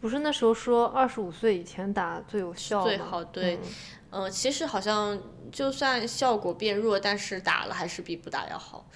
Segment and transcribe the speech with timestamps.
[0.00, 2.84] 不是那时候说二十五岁以前打最有效吗？
[2.84, 3.58] 最好对，
[4.10, 5.18] 嗯，其实好像
[5.50, 8.86] 就算效果变弱，但是打了还是比不打要好。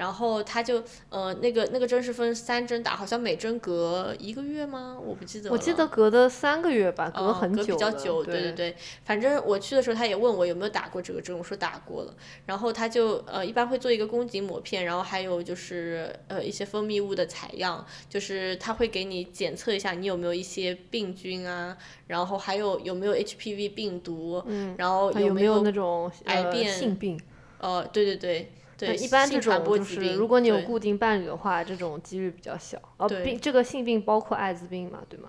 [0.00, 4.96] 然后他就呃那个那个针是分三针打，好像每针隔一个月吗？
[4.98, 5.52] 我不记得了。
[5.52, 7.74] 我记得隔的三个月吧，隔很久。
[7.74, 8.74] 比较久，对对对。
[9.04, 12.14] 反正我去的时候，他也问我有没有打过这个针，我说打过了。
[12.46, 21.76] 然后他就呃一般会做一个宫颈抹片，然后还有就是呃一些分泌物的采样，就是他会给你检测一下你有没有一些病菌啊，
[22.06, 27.20] 然后还有有没有 HPV 病毒，嗯，然后有没有那种癌变性病？
[27.58, 28.50] 呃，对对对。
[28.86, 32.80] 对，一般这种就是如果你有固定伴侣的话，这种几率比较小。
[32.96, 35.28] 哦，病这个性病包括艾滋病嘛，对吗？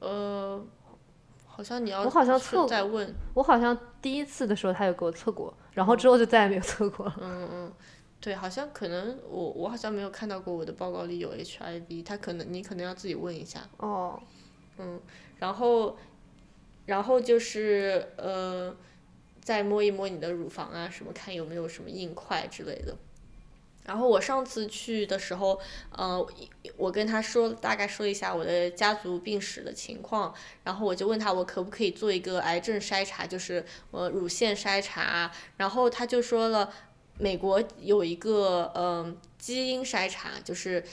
[0.00, 0.60] 呃，
[1.46, 7.16] 好像你要我好像测在问，我好像第一次的时候他有给我测过，然后之后就再也没有测过了。
[7.20, 7.72] 嗯嗯，
[8.20, 13.60] 对，好像可能我我好像没有看到过我的报告里有 HIV，他可能你可能要自己问一下。
[13.76, 14.20] 哦，
[14.78, 15.00] 嗯，
[15.38, 15.96] 然后，
[16.86, 18.74] 然后就是呃。
[19.50, 22.96] 再摸一摸你的乳房啊，什么看有没有什么硬块之类的。
[23.84, 26.24] 然后我上次去的时候，呃，
[26.76, 35.32] 我跟他说大概说一下我的家族病史的情况，然后我就问他我可不可以做一个癌症筛查，就是呃乳腺筛查。
[35.56, 36.72] 然后他就说了，
[37.18, 40.84] 美国有一个嗯基因筛查，就是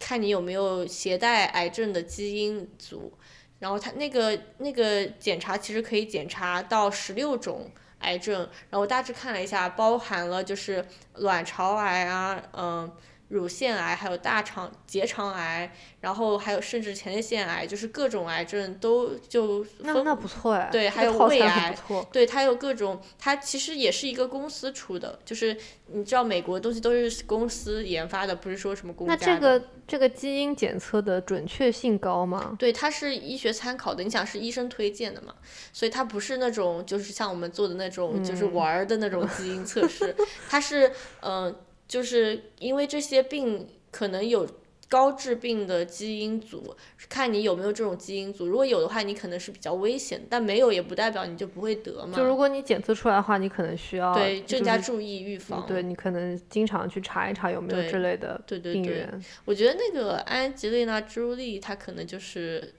[0.00, 3.12] 看你有没有携带癌症的基因组。
[3.60, 7.70] 然后他那个那个检查其实可以检查到十六种。
[8.02, 8.38] 癌症，
[8.70, 12.92] 然后我大致看了一下，包含了就是卵巢癌啊，嗯，
[13.32, 21.74] 乳腺癌，还有大肠结肠癌，然后还有甚至前列腺癌，就是各种癌症都就那那不错哎，对，还有胃癌，
[22.12, 29.08] 对，它有各种，它其实也是一个公司出的，就是你知道美国东西都是公司研发的，不是说什么公。
[29.08, 32.54] 那这个这个基因检测的准确性高吗？
[32.58, 35.34] 对，它是医学参考的，你想是医生推荐的嘛，
[35.72, 40.14] 所以它不是那种就是像我们做的那种就是玩的那种基因测试，
[40.50, 40.92] 它是
[41.22, 41.56] 嗯。
[41.92, 44.48] 就是因为这些病可能有
[44.88, 46.74] 高致病的基因组，
[47.10, 48.46] 看你有没有这种基因组。
[48.46, 52.16] 如果有的话，你可能是比较危险，但没有也不代表你就不会得嘛。
[52.16, 55.66] 就如果你检测出来的话，你可能需要对更加注意预防。
[55.66, 59.22] 对你可能经常去查一查有没有之类的病源。
[59.44, 62.72] 我觉得那个安吉丽娜·朱莉她可能就是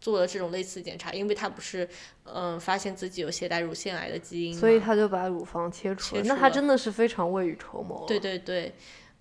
[0.00, 1.88] 做了这种类似检查，因为她不是
[2.24, 6.22] 嗯发现自己有携带乳腺癌的基因，所以她就把乳房切除了。
[6.24, 8.04] 那她真的是非常未雨绸缪。
[8.06, 8.74] 对对对，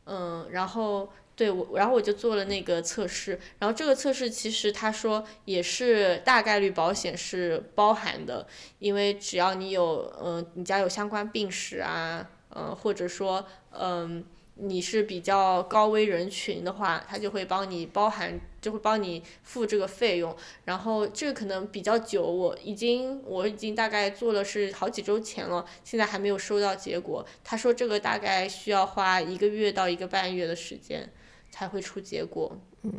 [0.05, 1.09] 嗯，然后。
[1.39, 8.45] 对我，然后我就做了那个测试，然后这个测试其实他说也是大概率保险是包含的，
[8.79, 14.21] 因为只要你有，嗯，你家有相关病史啊，嗯，或者说，嗯，
[14.59, 20.35] 你是比较高危人群的话，他就会帮你包含，就会帮你付这个费用。
[20.65, 27.25] 然后这个可能比较久，我已经我已经大概做了是好几周前了，现在还没有收到结果。
[27.43, 31.09] 他说这个大概需要花一个月到一个半月的时间。
[31.51, 32.55] 才会出结果。
[32.83, 32.93] 嗯，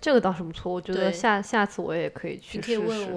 [0.00, 3.08] 这个倒是不错，我觉得下下次我也可以去试试。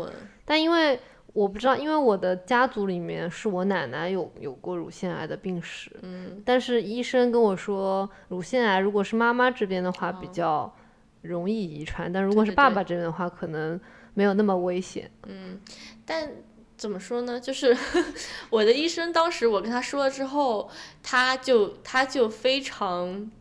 [0.43, 0.99] 但因为
[1.33, 5.91] 我不知道，因为我的家族里面是我奶奶有有过乳腺癌的病史。
[6.01, 6.41] 嗯。
[6.45, 10.73] 但是医生跟我说，乳腺癌如果是妈妈这边的话比较
[11.21, 13.79] 容易遗传，但如果是爸爸这边的话，可能
[14.13, 15.09] 没有那么危险。
[15.27, 15.59] 嗯，
[16.05, 16.31] 但
[16.77, 17.39] 怎么说呢？
[17.39, 17.75] 就是
[18.49, 20.69] 我的医生当时我跟他说了之后，
[21.01, 23.31] 他就他就非常。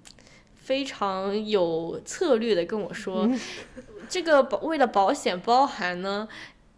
[0.62, 3.28] 非常有策略的跟我说，
[4.08, 6.28] 这个保为了保险包含呢，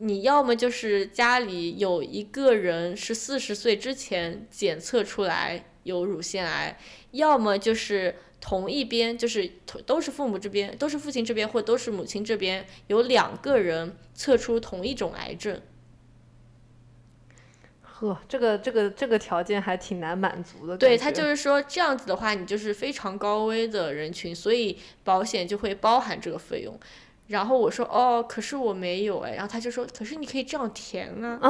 [0.04, 6.76] 你要么就是家里有一个人是四十岁之前检测出来有乳腺癌，
[7.12, 9.48] 要么就是同一边就是
[9.86, 15.62] 都是父母这边都是父亲这边或都是母亲这边有两个人测出同一种癌症。
[17.82, 20.76] 呵，这个这个这个条件还挺难满足的。
[20.76, 26.76] 对他就是说这样子的话，你就是非常高危的人群，所以保险就会包含这个费用。
[27.32, 29.32] 然后我说哦，可是我没有哎。
[29.32, 31.38] 然后他就说，可是你可以这样填啊。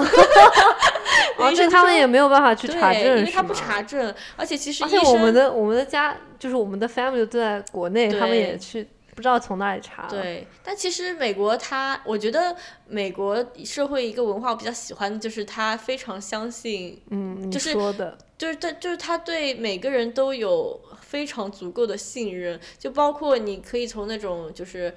[1.39, 4.15] 而且他们也没有办法去查证，因为他不查证。
[4.37, 8.89] 而且其实，而且我们的我们的家就是我们的 family 都在国内，他们也去。
[9.15, 10.09] 不知道从哪里查。
[10.09, 12.57] 对，但其实美国他，我觉得
[12.87, 24.95] 美国社会一个文化我比较喜欢的就是他非常相信，嗯，就是说的，就是他就是他对每个人都有非常足够的信任，就包括你可以从那种就是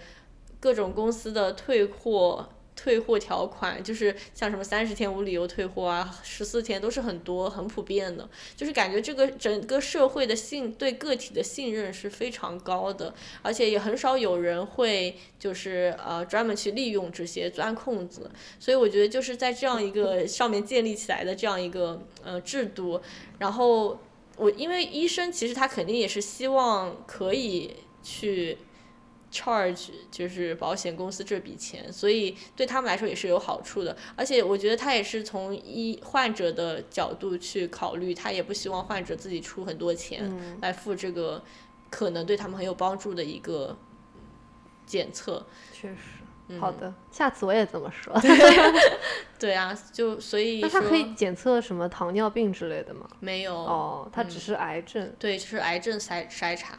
[0.66, 13.14] 各种公司的退货退货条款，就是像什么三十天无理由退货啊，十四天都是很多很普遍的，就是感觉这个整个社会的信对个体的信任是非常高的，
[13.44, 23.00] 而且也很少有人会就是呃专门去利用这些钻空子，所以我觉得就是在这样一个上面建立起来的这样一个呃制度，
[23.38, 24.00] 然后
[24.36, 27.72] 我因为医生其实他肯定也是希望可以
[28.02, 28.58] 去。
[29.36, 33.96] Charge 就是保险公司这笔钱，所以对他们来说也是有好处的。
[34.16, 41.44] 而且我觉得他也是从医患者的角度去考虑，他也不希望患者自己出很多钱来付这个
[41.90, 43.78] 可能对他们很有帮助的一个
[44.86, 45.46] 检测。
[45.74, 48.18] 确实，好的，下次我也这么说。
[49.38, 53.06] 对啊，就所以那他可以检测什么糖尿病之类的吗？
[53.20, 55.14] 没有哦，他只是癌症。
[55.20, 56.78] 对，就是癌症筛筛查，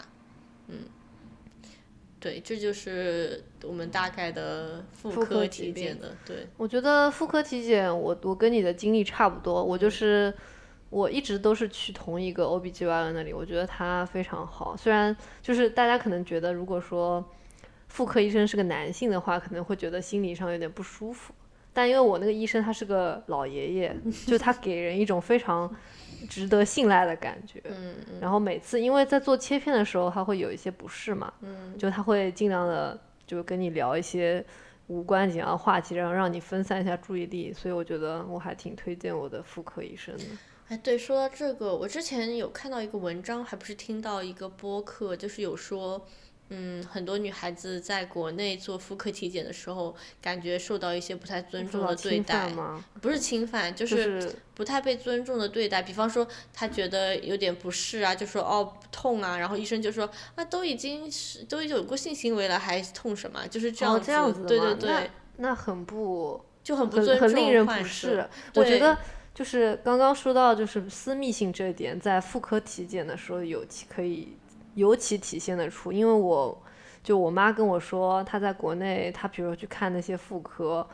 [0.69, 0.79] 嗯。
[2.26, 6.12] 对，这就是我们大概的妇科体检的。
[6.26, 9.62] 对，我觉得妇科体检，我我跟你的经历差不多。
[9.62, 10.34] 我就是
[10.90, 14.76] 我一直都是去同一个 OBGYN 那里，我觉得他非常好。
[14.76, 17.25] 虽然就是大家可能觉得，如果说
[17.87, 21.32] 妇科医生是个男性的话，可能会觉得心理上有点不舒服。
[21.73, 23.96] 但因为我那个医生他是个老爷爷，
[24.26, 25.73] 就他给人一种非常。
[26.28, 34.44] 值得信赖的感觉，嗯然后每次因为在做切片的时候，他会有一些不适嘛，嗯，就他会尽量的就跟你聊一些
[34.88, 40.25] 无关紧要的话题，然后让你分散一下注意力，所以我觉得我还挺推荐我的妇科医生的。
[40.69, 46.06] 哎，对，说到这个，我之前有看到一个文章，还不是听到一个播客，就是有说。
[46.48, 52.48] 嗯，很多女孩子在国内做妇科体检的时候，感觉受到一些不太尊重的对待，
[53.00, 55.82] 不是侵犯，就是不太被尊重的对待。
[55.82, 63.44] 比方说，她觉得有点不适啊，就说哦痛啊，然后医生就说啊都已经是都有过性行为了，还痛什么？
[63.49, 68.25] 就是这样子，对对对，那很不就很不尊重，很令人不适。
[68.54, 68.96] 我觉得
[69.34, 74.37] 就是刚刚说到就是私密性这一点，在妇科体检的时候有可以。
[74.76, 76.62] 尤其体现得出，因为我
[77.02, 80.88] 就我妈跟我说，她在国内，她比如说去看那些妇科，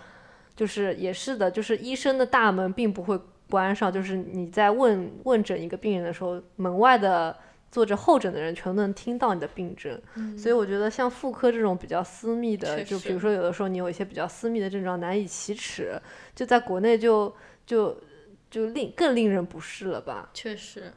[0.56, 3.20] 就是也是的，就是医生的大门并不会
[3.50, 7.36] 关上，就是你在问问诊一个病人的时候，门外的
[7.70, 10.00] 坐着候诊的人全都能听到你的病症。
[10.38, 16.00] 所以我觉得像妇科这种比较私密的，就比如说有的时候你有一些比较私密的症状难以启齿，
[16.34, 17.34] 就在国内就
[17.66, 17.98] 就
[18.50, 20.30] 就令更令人不适了吧？
[20.32, 20.92] 确实。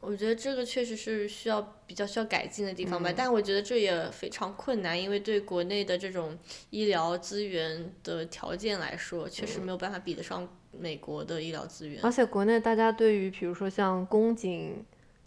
[0.00, 6.38] 我觉得这个确实是需要比较需要改进的地方吧，但我觉得这也非常困难，因为对国内的这种
[6.70, 12.00] 医疗资源的条件来说，确实没有办法比得上美国的医疗资源。
[12.02, 14.82] 而且国内大家对于比如说像宫颈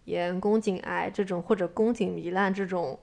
[0.05, 2.97] 炎、宫颈癌这种或者宫颈糜烂这种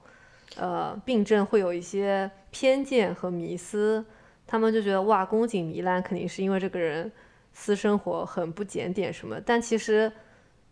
[0.57, 4.05] 呃病症会有一些偏见和迷思，
[4.45, 7.09] 他们就觉得哇，宫颈糜烂肯定是因为这个人
[7.53, 10.11] 私生活很不检点什么，但其实。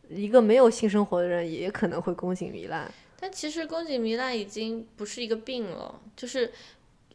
[0.10, 6.52] 一个没有性生活的人也可能会宫颈糜烂，但其实宫颈糜烂已经不是一个病了，就是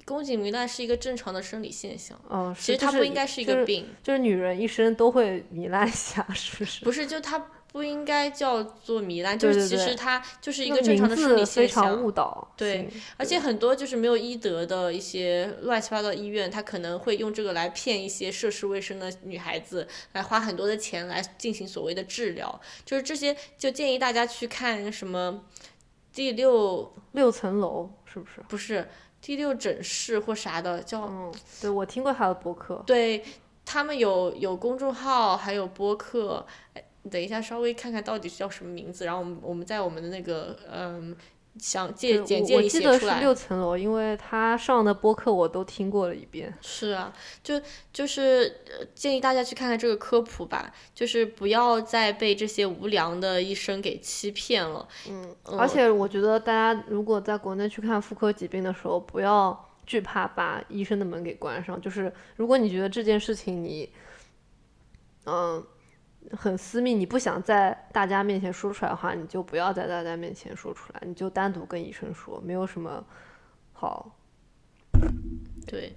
[0.05, 2.19] 宫颈糜烂是一个正常的生理现象。
[2.29, 6.85] 哦，其实它不应该是一个病，就是女人一生都会糜烂一下，是不是？
[6.85, 7.45] 不是，就它。
[7.75, 12.01] 不应该叫做糜烂，就是其实它就是一个正常的生理现象。
[12.01, 12.53] 误导。
[12.57, 22.61] 对，而且很多就是没有医德的一些乱七八糟医院，他可能会用这个来骗一些涉世未深的女孩子，来花很多的钱来进行所谓的治疗。
[22.85, 25.43] 就是这些，就建议大家去看什么
[26.13, 28.41] 第六六层楼，是不是？
[28.47, 28.89] 不是
[29.21, 31.01] 第六诊室或啥的，叫。
[31.07, 32.81] 嗯，对，我听过他的博客。
[32.87, 33.25] 对
[33.65, 36.47] 他们有有公众号，还有播客。
[37.11, 41.15] 等一下，稍微看看到底是叫什么名字，然后我们我们在我们的那个嗯，
[41.59, 42.93] 想介简介里写出来。
[42.95, 46.53] 我记得是六层楼，因为他上的播客我都听过了一遍。
[46.63, 47.61] 是啊，就
[47.93, 48.61] 就是
[48.95, 54.89] 建议大家去看看这个科普吧，就是不要再被这些无良的医生给欺骗了。
[55.09, 61.79] 嗯，而且我觉得大家如果在国内去看妇科疾病的时候，不要惧怕把医生的门给关上。
[61.81, 63.93] 就是如果你觉得这件事情你，
[65.27, 65.65] 嗯。
[66.33, 73.05] 很私密，你不想在大家面前说出来的话，你就不要在大家面前说出来，你就单独跟医生说，没有什么
[73.73, 74.17] 好。
[75.67, 75.97] 对，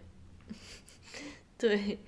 [1.57, 1.99] 对，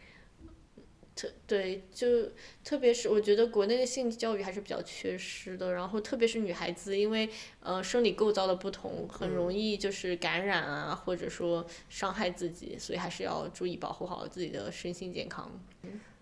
[1.15, 2.31] 特对，就
[2.63, 15.51] 特别是我觉得国内的性教育还是比较缺失的，然后特别是女孩子，因为呃生理构造的不同，很容易就是感染啊，或者说伤害自己，所以还是要注意保护好自己的身心健康。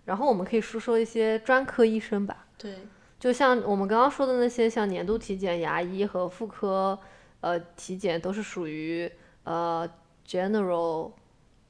[0.08, 2.46] 然后我们可以说说一些专科医生吧。
[2.58, 2.76] 对，
[3.20, 6.98] 就像我们刚刚说的那些，像年度体检、牙医和妇科，
[7.42, 9.12] 呃，体检都是属于
[9.44, 9.88] 呃
[10.26, 11.12] general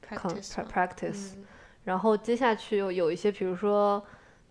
[0.08, 1.32] practice，
[1.82, 4.00] 然后接下去有有一些，比如说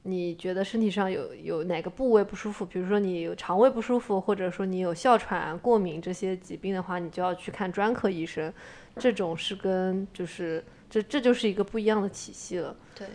[0.03, 8.53] 你觉得身体上有有哪个部位不舒服，比如说你有肠胃不舒服，或者说你有哮喘、过敏这些疾病的话，你就要去看专科医生。
[8.99, 12.75] 这种是跟就是这这就是一个不一样的体系了。
[12.93, 13.07] 对。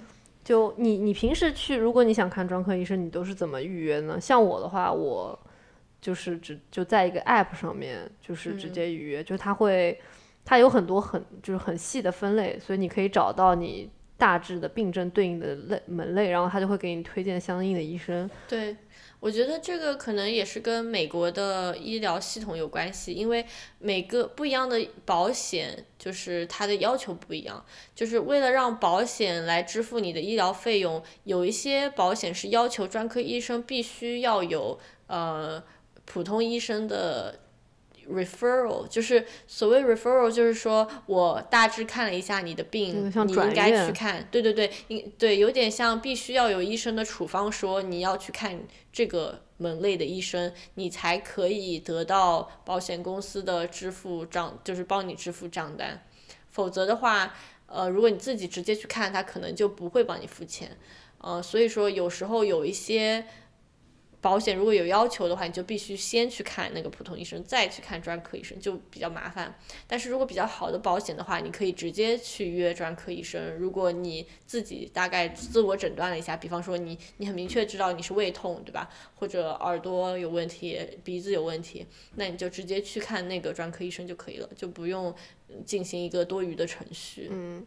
[0.45, 4.21] 就你你平时去，如果你想看专科医生，你都是怎么预约呢？
[4.21, 5.39] 像我的话，我
[6.01, 10.01] 就是只就在一个 app 上面，就是直接预约，就是他会，
[10.45, 18.29] 它有很多很就是很细的分类，所以你可以找到你大致的病症对应的类门类，然后他就会给你推荐相应的医生。
[18.49, 18.77] 对。
[19.23, 23.47] 我觉得这个可能也是跟美国的医疗系统有关系，因为
[23.79, 27.65] 每个不一样的保险就是它的要求不一样，
[27.95, 34.77] 就是为了让保险来支付你的医疗费用，有一些保险是要求专科医生必须要有
[35.07, 35.63] 呃
[36.05, 37.39] 普通医生的。
[38.11, 48.61] Referral 就是所谓 referral，就是说我大致看了一下你的病，你应该去看，对对对，你对有点像必须要有医生的处方，说你要去看
[48.93, 56.05] 这个门类的医生，你才可以得到保险公司的支付账，就是帮你支付账单，
[56.51, 57.35] 否则的话，
[57.67, 60.77] 呃，如果你自己直接去看，他可能就不会帮你付钱，
[61.19, 63.27] 呃，所以说有时候有一些。
[64.23, 69.53] 保险如果有要求的话，你就必须先去看那个普通医生，再去看专科医生，就比较麻烦。
[69.89, 73.55] 但是如果比较好的保险的话，你可以直接去约专科医生。
[73.59, 78.89] 如果你自己大概自我诊断了一下，比方说你你很明确知道你是胃痛，对吧？
[79.17, 85.13] 或者耳朵有问题、鼻子有问题，那你就直接去看那个专科医生就可以了，就不用
[85.67, 87.29] 进行一个多余的程序。
[87.33, 87.67] 嗯。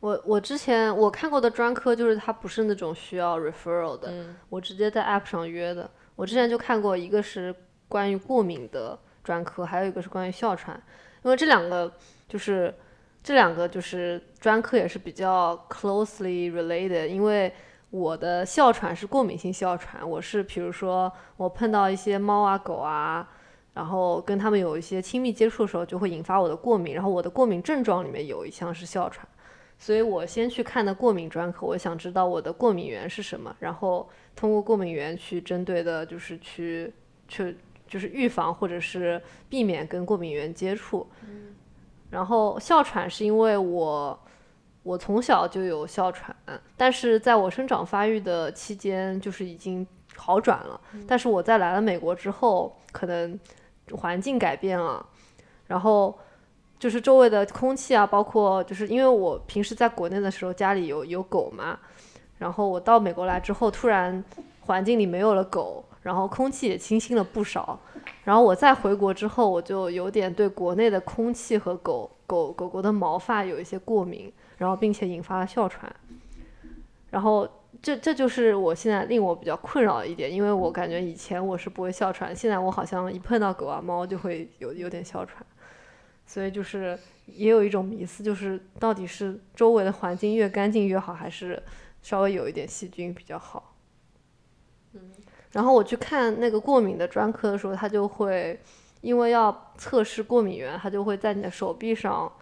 [0.00, 4.10] 我我之前我看过的专科就是它不是那种需要 referral 的，
[4.48, 5.88] 我直接在 app 上约的。
[6.16, 7.54] 我之前就看过一个是
[7.88, 10.82] 关于过敏的专科，还有一个是关于哮喘，
[11.22, 11.92] 因为这两个
[12.28, 12.74] 就是
[13.22, 17.06] 这两个就是专科也是比较 closely related。
[17.06, 17.52] 因为
[17.90, 23.28] 我的哮喘是过敏性哮喘，我是比如说我碰到一些猫啊狗啊，
[23.74, 29.26] 然后跟他们有一些亲密接触的时候，就会引发我的过敏，然后我的过敏症状里面有一项是哮喘。
[29.82, 34.06] 所以我先去看的过敏专科，我想知道我的过敏源是什么，然后
[34.36, 36.92] 通过过敏源去针对的，就是去
[37.26, 37.56] 去
[37.88, 39.18] 就是预防或者是
[39.48, 41.08] 避免跟过敏源接触。
[42.10, 44.22] 然后哮喘是因为我
[44.82, 46.36] 我从小就有哮喘，
[46.76, 50.78] 但是在我生长发育的期间就是已经好转了。
[51.08, 53.40] 但是我在来了美国之后，可能
[53.92, 55.06] 环境改变了，
[55.66, 56.18] 然后。
[56.80, 61.78] 就是周围的空气啊，包括就是因为我平时在国内的时候家里有有狗嘛，
[62.38, 64.24] 然后我到美国来之后，突然
[64.60, 67.78] 环境里没有了狗，然后空气也清新了不少，
[68.24, 75.94] 然后我再回国之后，我就有点对国内的空气和狗狗狗狗的毛发有一些过敏，然后并且引发了哮喘，
[77.10, 77.46] 然后
[77.82, 85.44] 这这就是我现在令我比较困扰的一点，因为我感觉以前我是不会哮喘，现在我好像一碰到狗啊猫就会有有点哮喘。
[86.30, 86.96] 所以就是
[87.26, 91.60] 也有一种迷思，就是到底是周围的环境越干净越好，还是
[92.02, 93.74] 稍微有一点细菌比较好？
[94.92, 95.10] 嗯。
[95.50, 98.60] 然后我去看那个过敏的专科的时候，他就会
[99.00, 102.32] 因为要测试过敏源，他就会在你的手臂上，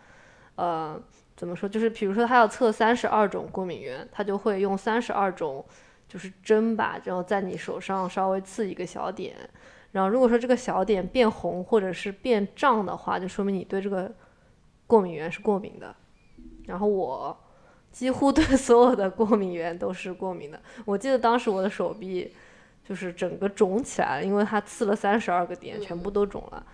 [0.57, 1.01] 呃，
[1.35, 1.67] 怎么说？
[1.67, 5.65] 就是比如说他要测三十二种过敏源，他就会用三十二种
[6.09, 9.37] 就是针吧，然后在你手上稍微刺一个小点。
[9.93, 14.13] 然后如果说这个小点变红或者是变胀的话，就说明你对这个
[14.87, 15.95] 过敏源是过敏的。
[16.67, 17.37] 然后我
[17.91, 20.61] 几乎对所有的过敏源都是过敏的。
[20.85, 22.35] 我记得当时我的手臂
[22.85, 26.65] 就是整个肿起来了，因为它刺了三十二个点，全部都肿了。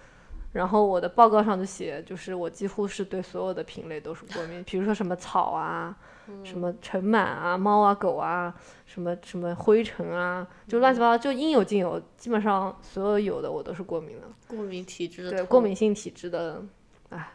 [0.53, 5.97] 然后我的报告上就写，就是我几乎是对所有的品类都是过敏，比如说什么草啊。
[6.43, 8.55] 什么尘螨啊，猫啊狗啊，
[8.87, 12.01] 什么什么灰尘啊，就乱七八糟，就应有尽有。
[12.17, 14.27] 基本上所有有的我都是过敏的。
[14.49, 15.31] 过敏体质的。
[15.31, 16.63] 对，过敏性体质的，
[17.11, 17.33] 哎，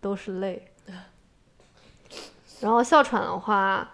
[0.00, 0.70] 都是泪。
[2.60, 3.92] 然后哮喘的话，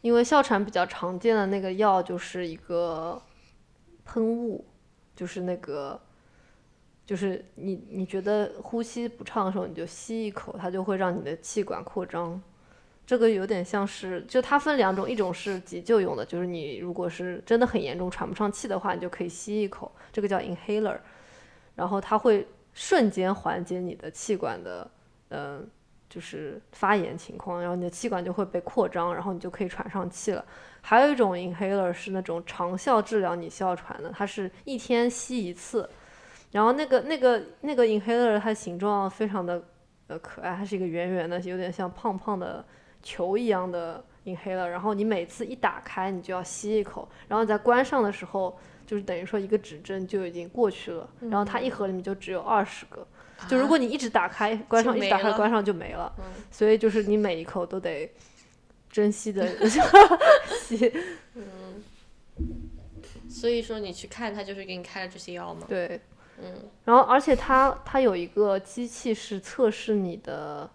[0.00, 3.20] 因为哮喘比较常见的那个药就是一个
[4.04, 4.64] 喷雾，
[5.16, 6.00] 就是那个，
[7.06, 12.40] 就是你你觉得呼吸不畅的时候，你就吸一口，它就会让你的气管扩张。
[13.04, 20.96] 这个有点像是，就它分两种，一种是急救用的，就是你如果是真的很严重喘不上气的话，你就可以吸一口，这个叫 inhaler，
[21.74, 24.90] 然后它会瞬间缓解你的气管的，
[25.28, 25.68] 嗯，
[26.08, 30.44] 就是发炎情况，然后你的气管就会被扩张，然后你就可以喘上气了。
[30.80, 35.88] 还有一种 inhaler 是那种长效治疗你哮喘的，它是一天吸一次，
[36.52, 39.62] 然后那个那个那个 inhaler 它形状非常的
[40.06, 42.64] 呃可爱，它是一个圆圆的，有点像胖胖的
[43.02, 48.56] 球一样的 inhaler，然后你每次一打开，你就要吸一口，然后在关上的时候，
[48.86, 53.06] 就是等于说一个指针就已经过去了，然后它一盒里面就只有二十个，
[53.48, 56.12] 就如果你一直打开关上，一直打开关上就没了，
[56.50, 58.10] 所以就是你每一口都得
[58.90, 59.46] 珍惜的
[60.60, 60.92] 吸。
[61.34, 61.82] 嗯，
[63.28, 65.66] 所以说你去看他就是给你开了这些药吗？
[65.68, 66.00] 对，
[66.40, 66.52] 嗯，
[66.84, 70.68] 然后而且它它有一个机器是测试你的，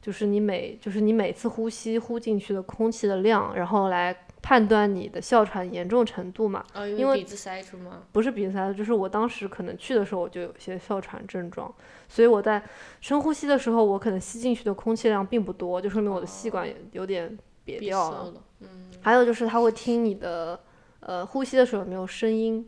[0.00, 6.64] 就是你每就是你每次呼吸呼进去的空气的量，然后来判断你的哮喘严重程度嘛。
[6.74, 8.02] 哦，因为鼻子塞住吗？
[8.12, 11.72] 不是鼻子塞住，就是我当时可能去的时候我就有些哮喘症状，
[12.08, 12.62] 所以我在
[13.00, 17.28] 深呼吸的时候，我可能吸进去的空气量并不多，就说明我的气管有点
[17.66, 18.68] 瘪闭掉塞了，嗯，
[19.00, 20.58] 还有就是他会听你的
[21.00, 22.66] 呃呼吸的时候有没有声音，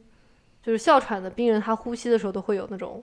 [0.62, 3.02] 就是哮喘的病人他呼吸的时候都会有那种，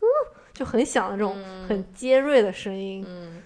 [0.00, 0.06] 嗯，
[0.54, 1.36] 就很响的那种
[1.68, 3.04] 很尖锐的声音。
[3.06, 3.42] 嗯，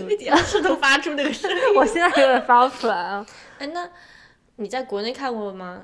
[0.00, 1.56] 有一点是都发出那个声音。
[1.76, 3.26] 我现在有点发不出来啊。
[3.58, 3.88] 哎，那
[4.56, 5.82] 你在国内看过吗？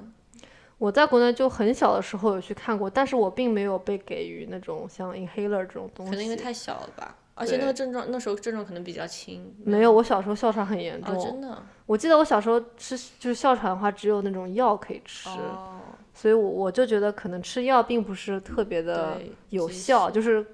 [0.78, 6.10] 我在国内就很小的时候有去看过，但是我并没有被给予那种像 inhaler 这种东西。
[6.10, 9.52] 可能因为太小了吧，而且那个症状那时候症状可能比较轻。
[9.64, 11.16] 没有，我小时候哮喘很严重。
[11.16, 11.62] 哦，真的。
[11.86, 15.80] 我记得我小时候吃就是哮喘的话，只有那种药可以吃，哦，
[16.14, 20.46] 所以我我就觉得可能吃药并不是特别的有效，就是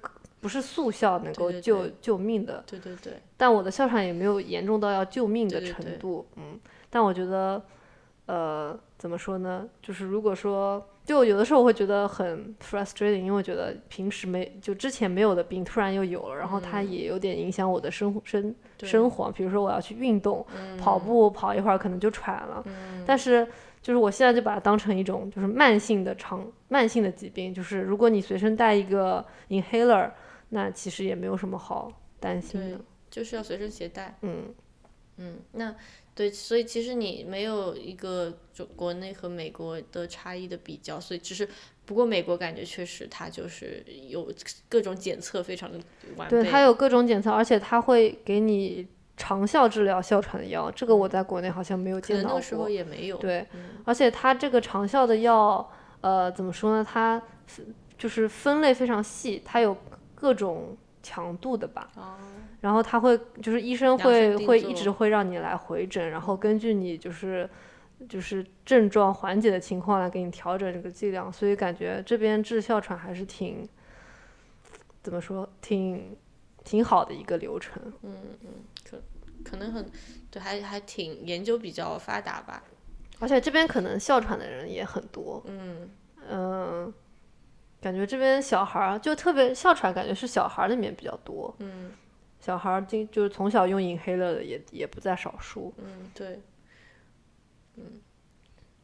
[0.45, 2.63] 不是速效能够救对救命的。
[2.67, 6.59] 对对对，但我的哮喘也没有严重到要救命的对对对程度，嗯。
[6.87, 7.59] 但我觉得，
[8.27, 9.67] 呃，怎么说呢？
[9.81, 19.31] 就是如果说，就有的时候我会觉得很 frustrating，因为我觉得平时没就之前没有的病突然又有了，然后它也有点影响我的生活生嗯生活。
[19.31, 23.47] 比如说我要去运动，嗯跑步跑一会儿可能就喘了，嗯但是。
[23.85, 30.09] 就是我现在就把它当成一种就是慢性的长慢性的疾病，就是如果你随身带一个 inhaler，
[30.49, 34.17] 那其实也没有什么好担心的。，就是要随身携带。
[34.21, 34.53] 嗯，
[35.17, 35.75] 嗯，那
[36.13, 41.47] 对，所以其实你没有一个就国内和美国的差异的比较，所以只是
[41.85, 44.31] 不过美国感觉确实它就是有
[44.69, 45.77] 各种检测非常的
[46.15, 46.41] 完备。
[46.41, 48.87] 对，它有各种检测，而且它会给你
[49.17, 52.29] 长效治疗哮喘的药，这个我在国内好像没有见到过。
[52.29, 53.17] 那个时候也没有。
[53.17, 55.69] 对，嗯而且它这个长效的药，
[56.01, 56.85] 呃，怎么说呢？
[56.87, 57.65] 它是
[57.97, 59.75] 就是分类非常细，它有
[60.15, 61.91] 各种强度的吧。
[61.95, 62.15] 哦，
[62.61, 67.47] 然后他会就是医生会会一直会让你来回诊，然后根据你就是
[68.09, 73.67] 就是症状缓解的情况来给你调整这个剂量，所以感觉这边治哮喘还是挺
[75.03, 76.17] 怎么说挺
[76.63, 77.81] 挺好的一个流程。
[78.01, 79.01] 嗯嗯
[79.43, 79.85] 可能很
[80.31, 82.63] 对，还还挺研究比较发达吧。
[83.19, 85.87] 而且这边可能哮喘的人也很多，嗯，
[86.27, 86.93] 嗯，
[87.81, 91.91] 感觉这边小孩儿就特别哮喘，感觉是小孩儿里面比较多，嗯
[92.39, 95.73] 小孩儿经就是从小用 inhaler 的也也不在少数。
[95.77, 96.39] 嗯，对，
[97.75, 97.83] 嗯，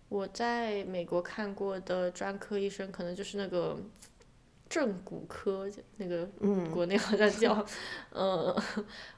[0.09, 3.77] 我在美国看过的专科医生，可能就是那个
[4.67, 7.63] 正骨科，那个嗯国内好像叫，
[8.13, 8.55] 嗯，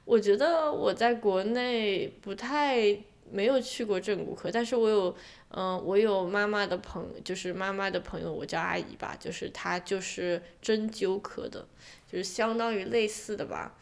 [0.04, 2.98] 我觉得我在国内不太
[3.30, 5.16] 没有去过正骨科，但是我有，
[5.50, 11.66] 嗯、我有妈妈的朋就是妈妈的朋友，我叫阿姨吧，就是她就是针灸科的，
[12.10, 13.74] 就是相当于类似的吧，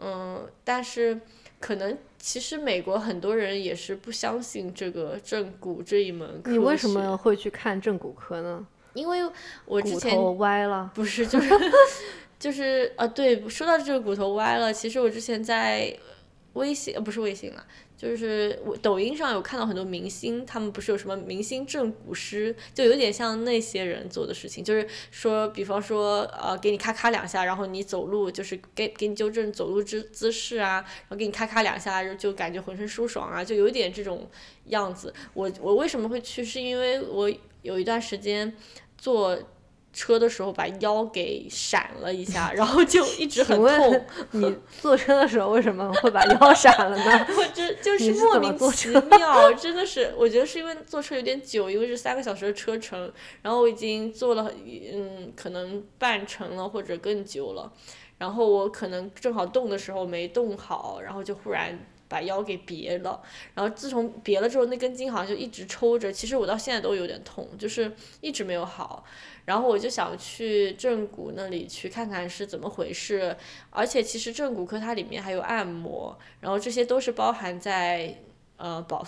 [0.00, 1.20] 嗯，但是
[1.58, 8.66] 可能其实美国很多人也是不相信这个正骨这一门科你为什么会去看正骨科呢？
[8.94, 9.20] 因为
[9.66, 10.90] 我之前骨头歪了。
[10.94, 11.48] 不是，就是
[12.40, 15.96] 就是啊，对，说到这个骨头歪了，其实我之前在
[16.54, 17.64] 微信呃不是微信了，
[17.96, 34.28] 就是我抖音上有看到很多明星，他们不是有什么明星正骨师，就有点像那些人做的事情，就是说，比方说呃，给你咔咔两下，然后你走路就是给给你纠正走路姿姿势啊，然后给你咔咔两下，就感觉浑身舒爽啊，就有点这种
[34.66, 35.14] 样子。
[35.32, 36.40] 我我为什么会去？
[36.50, 37.30] 是因为我
[37.62, 38.52] 有一段时间
[38.98, 39.38] 做
[39.92, 44.04] 车的时候把腰给闪了一下，然后就一直很痛。
[44.32, 47.26] 你坐车的时候为什么会把腰闪了呢？
[47.36, 54.52] 我这 就是莫名其妙，真的是，我觉得是因为坐车有点久，因为是三个小时的车程，然后我已经坐了
[54.92, 57.72] 嗯可能半程了或者更久了，
[58.18, 61.76] 然后我可能正好动的时候没动好，然后就忽然
[62.06, 63.20] 把腰给别了，
[63.54, 69.04] 然后自从别了之后，那根筋好像就一直抽着，其实我到现在都有点痛，就是一直没有好。
[69.50, 73.36] 然后我就想去正骨那里去看看是怎么回事，
[73.70, 78.16] 而且其实正骨科它里面还有按摩，然后这些都是包含在
[78.58, 79.04] 呃保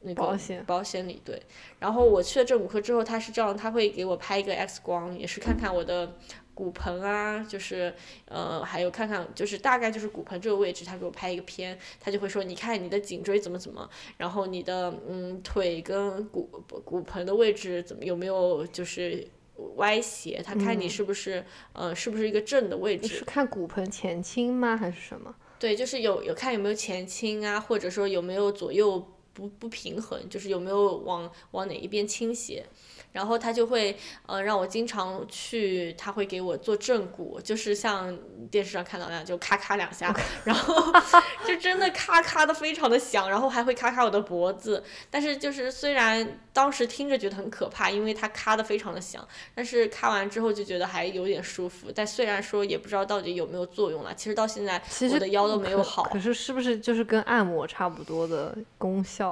[0.00, 1.40] 那个保险保险里对。
[1.78, 6.16] 然后我去了正骨科之后，他是这样，他会给我拍一个 X 光，也是看看我的
[6.52, 7.94] 骨盆啊，就是
[8.26, 16.42] 呃，还有看看就是大概就是骨盆这个位置，他给我拍一个片，他就会说，你看你的颈椎怎么怎么，然后你的嗯腿跟骨
[16.84, 19.26] 骨盆的位置怎么有没有就是
[19.76, 23.08] 歪斜，他看你是不是、呃是不是一个正的位置。
[23.08, 24.76] 是看骨盆前倾吗？
[24.76, 25.34] 还是什么？
[25.58, 29.04] 对，就是有有看有没有前倾啊，或者说有没有左右
[29.38, 32.64] 不不平衡，就是有没有往往哪一边倾斜。
[33.10, 33.96] 然后他就会
[34.26, 38.16] 呃让我经常去，他会给我做正骨，就是像
[38.50, 40.92] 电视上看到那样，就咔咔两下，然后
[41.46, 44.84] 就真的咔咔的非常的响，然后还会咔咔我的脖子。
[45.10, 51.90] 但是就是虽然当时听着觉得很可怕，因为它咔的非常的响，但是咔完之后就觉得还有点舒服。
[51.92, 56.02] 但虽然说也不知道到底有没有作用了，其实到现在我的腰都没有可好。
[56.04, 59.27] 可是是不是就是跟按摩差不多的功效？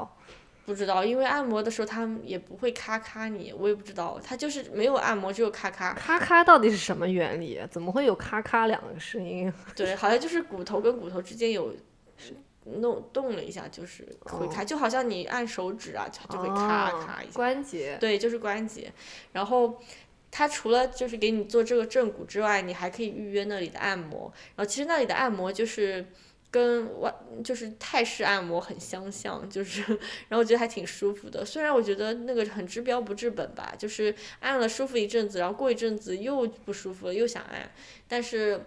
[0.65, 5.95] 不知道，因为按摩的时候他们也不会咔咔你，我也不知道，他就是没有按摩，只有咔咔。
[5.95, 7.61] 咔咔到底是什么原理？
[7.71, 9.53] 怎么会有咔咔两个声音？
[9.77, 11.73] 对，好像就是骨头跟骨头之间有
[12.65, 17.33] 弄动了一下，就是会咔，就好像你按手指啊，它就会咔哦咔一下。
[17.35, 17.97] 关节。
[18.01, 18.93] 对，就是关节。
[19.31, 19.81] 然后
[20.33, 24.33] 他除了就是给你做这个正骨之外，你还可以预约那里的按摩。
[24.57, 26.05] 然后其实那里的按摩就是。
[26.57, 27.15] 跟外
[27.45, 29.83] 就是泰式按摩很相像，就是，
[30.29, 31.45] 然后我觉得还挺舒服的。
[31.45, 37.71] 虽然我觉得那个很治标不治本吧，就是按了舒服一阵子，然后过一阵子又不舒服了，又想按，
[38.09, 38.59] 但是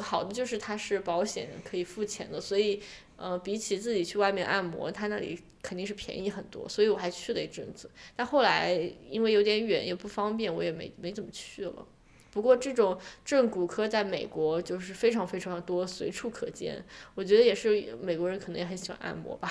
[0.00, 2.80] 好的就是它是保险可以付钱的，所以
[3.16, 7.90] 呃，比起自己去外面按摩，它那里肯定是便宜很多，所以我还去了一阵子。
[8.14, 8.72] 但后来
[9.10, 11.84] 因为有点远也不方便，我也没没怎么去了。
[12.30, 16.84] 不过这种正骨科在美国就是非常非常的多，随处可见。
[17.14, 19.50] 我觉得也是美国人可能也很喜欢按摩吧。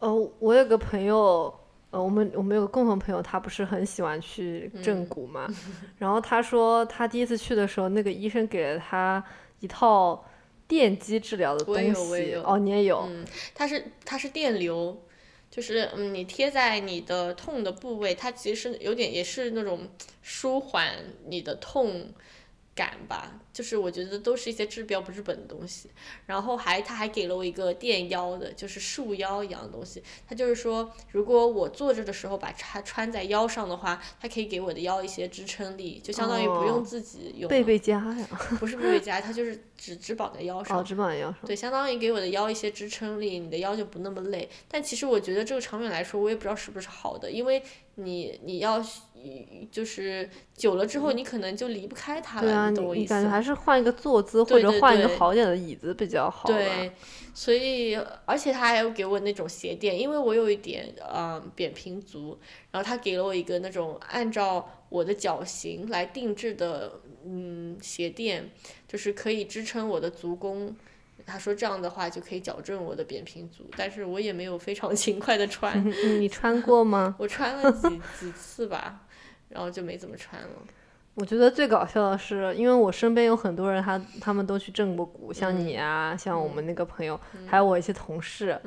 [0.00, 1.54] 哦， 我有个朋友，
[1.90, 5.46] 呃，我们我们有个共同朋友，他不是很喜欢去嗯正骨嘛，
[5.98, 9.22] 然后他说他第一次去的时候，那个医生给了他
[9.60, 10.24] 一套
[10.66, 12.34] 电击治疗的东西。
[12.36, 13.06] 哦，你也有？
[13.08, 13.24] 嗯，
[13.54, 14.98] 它是它是电流，
[15.52, 19.86] 就是嗯，你贴在你的痛的部位，它其实有点也是那种
[20.22, 20.94] 舒缓
[21.26, 22.10] 你的痛
[22.74, 23.40] 感吧。
[23.52, 25.90] 就是我觉得都是一些治标不治本的东西。
[26.24, 30.02] 然后还他还给了我一个垫腰的，就是束腰一样的东西。
[30.26, 37.48] 他就是说，如果我坐着的时候把它穿在腰上的话，它可以给我的腰一些支撑力，就相当于不哦用自己用了。
[37.48, 38.26] 贝贝佳呀，
[38.58, 40.78] 不是背背夹，它就是只只绑在腰上。
[40.78, 41.36] 哦，脂肪腰上。
[41.44, 44.48] 对，相当于给我的腰一些支撑力，你的腰就不那么累。
[44.66, 47.62] 但其实我觉得这个长远来说，我也不知道是不是好的，因为
[47.96, 48.82] 你你要
[49.70, 53.28] 就是久了之后，你可能就离不开它了，对啊，你感觉？
[53.28, 56.48] 还是换一个坐姿，或者换一个好点的椅子比较好。
[56.48, 56.92] 对，
[57.34, 62.38] 所以而且他还有给我那种鞋垫，因为我有一点呃扁平足，
[62.70, 68.50] 然后他给了我一个那种按照我的脚型来定制的嗯鞋垫，
[68.88, 70.74] 就是可以支撑我的足弓。
[71.26, 77.14] 他说这样的话就可以矫正我的扁平足，但是我也没有非常 勤快的穿，嗯你你穿过吗？
[77.18, 79.00] 我穿了几 几次吧，
[79.48, 80.48] 然后就没怎么穿了。
[81.14, 88.58] 我觉得最搞笑的是，因为我身边有很多人他，他们都去正过骨，像你啊，像我们那个朋友，还有我一些同事。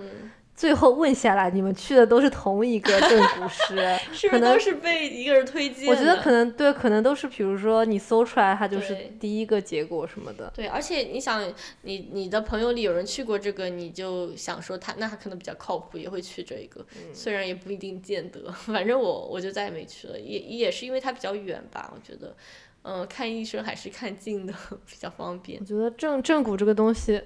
[0.55, 3.75] 嗯，最后问下来，你们去的都是同一个 正骨师，
[4.13, 5.91] 是不是都是被一个人推荐的？
[5.91, 10.51] 我觉得可能对，可能都是比如说你搜出来，它就是第一个结果什么的。
[10.55, 11.43] 对，而且你想，
[11.81, 18.51] 你你的朋友里有人去过这个，你就想说他那他可能比较靠谱，也会去这一个，虽然也不一定见得。
[18.65, 22.35] 反正我我就再也没去了，也也是因为它比较远吧，我觉得，
[22.83, 24.53] 嗯、看医生还是看近的
[24.85, 25.65] 比较方便我。
[25.65, 27.21] 觉得正正骨这个东西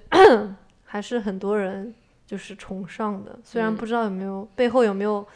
[0.84, 1.94] 还是很多人
[2.30, 5.26] 就是崇尚的，虽然嗯不知道有没有、背后有没有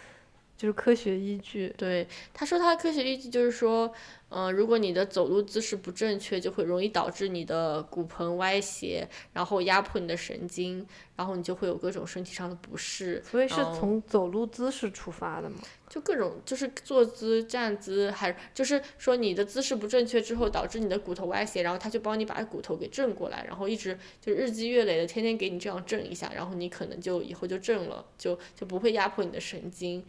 [0.56, 1.74] 就是科学依据。
[1.76, 3.92] 对，他说他的科学依据就是说，
[4.36, 13.22] 嗯、如果你的走路姿势不正确，就会容易导致你的骨盆歪斜，然后压迫你的神经，然后你就会有各种身体上的不适。
[13.24, 15.56] 所以是从走路姿势出发的嘛？
[15.88, 30.04] 就各种就是坐姿、站姿，还就是说你的姿势不正确之后，导致你的骨头歪斜，然后他就帮你把骨头给正过来，然后一直就日积月累的，天天给你这样正一下，然后你可能就以后就正了，就就不会压迫你的神经。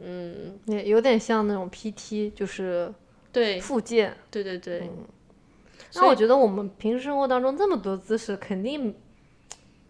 [0.00, 2.92] 嗯，也有点像那种 PT，就是
[3.32, 4.14] 对附件。
[4.30, 4.90] 对对对。
[5.94, 8.94] 那我觉得我们平时生活当中这么多姿势，肯定，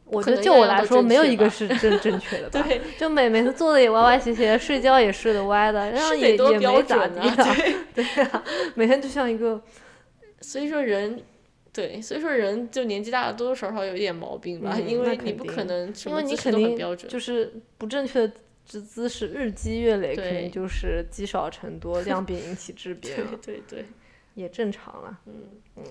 [0.05, 2.63] 我觉得就我来说没有一个是正正确的 吧。
[2.67, 7.75] 对，就每每次坐的也歪歪斜斜，睡觉也睡得歪的，然后是也也标没咋地准啊，对。
[8.05, 9.63] 对啊，每天就像一个
[10.41, 11.23] 所以说人，
[11.73, 17.09] 对，所以说人就年纪大了，多多少少有一点毛病吧，嗯因为你不可能什因为你么姿势都很肯定标准。
[17.09, 18.33] 就是不正确的
[18.73, 23.29] 姿姿势日积月累，肯定就是积少成多， 量变引起质变对啊。
[23.43, 23.85] 对对，
[24.35, 25.21] 也正常了。
[25.27, 25.35] 嗯
[25.77, 25.85] 嗯，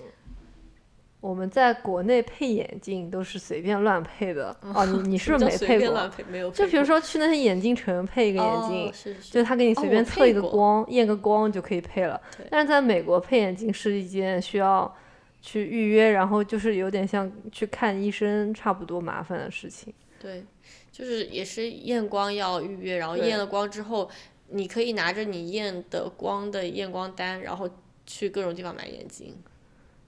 [1.20, 4.56] 我们在国内配眼镜都是随便乱配的。
[4.74, 6.10] 哦，你 你是不是没配过？
[6.28, 6.50] 没有。
[6.50, 12.20] 就比如说去那些眼镜城配一个眼镜，就他给你随便测一个光，验个光就可以配了。
[12.50, 14.92] 但是在美国配眼镜是一件需要
[15.40, 19.94] 去预约，然后就是有点像去看医生差不多麻烦的事情。
[20.20, 20.44] 对，
[20.92, 24.10] 就是也是验光要预约，然后验了光之后，
[24.48, 27.68] 你可以拿着你验的光的验光单，然后
[28.06, 29.34] 去各种地方买眼镜。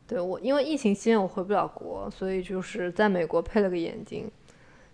[0.06, 4.30] 对我，因为疫情期间我回不了国，所以就是在美国配了个眼镜，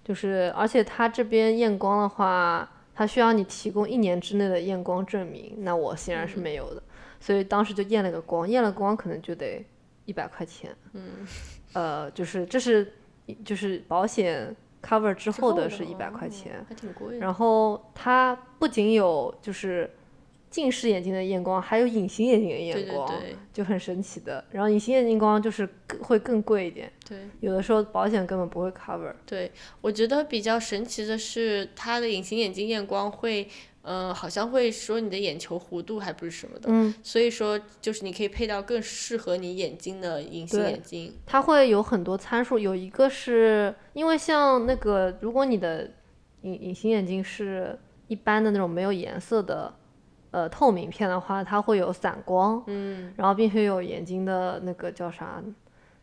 [0.05, 6.81] 就是而且他这边验光的话，他需要你提供一年之内的验光证明，那我显然是没有的，
[7.19, 9.61] 所以当时就验了个光，验了光可能就得
[10.05, 10.73] 一百块钱。
[10.93, 11.27] 嗯，
[11.73, 12.93] 呃，就是这是
[13.45, 14.55] 就是保险。
[14.83, 17.19] Cover 之后的是一百块钱，还挺贵。
[17.19, 19.91] 然后它不仅有就是
[20.51, 23.13] 近视眼镜的验光，还有隐形眼镜的验光，
[23.53, 24.45] 就很神奇的。
[24.51, 25.69] 然后隐形眼镜光就是
[26.03, 29.15] 会更贵一点，对，有的时候保险根本不会 cover。
[29.25, 33.49] 对，我觉得比较神奇的是它的隐形眼镜验光会。
[33.83, 41.15] 嗯，好像会说你的眼球弧度还不是什么的，嗯，所以说就是你可以配到更适合你眼睛的隐形眼镜。
[41.25, 45.91] 它会有很多参数，有一个是因为像那个，如果你的
[46.43, 49.75] 隐隐形眼镜是一般的那种没有颜色的，
[50.31, 55.43] 呃，透明片的话，它会有散光，嗯，然后并且有眼睛的那个叫啥，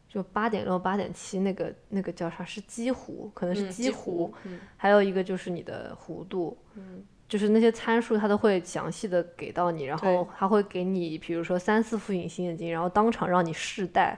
[0.09, 4.31] 就八点六、八点七那个那个叫啥是基弧，可能是基弧，
[4.75, 7.05] 还有一个就是你的弧度，嗯。
[7.27, 14.17] 就是那些参数，它都会详细的给到你，然后它会给你，比如说三四副隐形眼镜，然后当场让你试戴。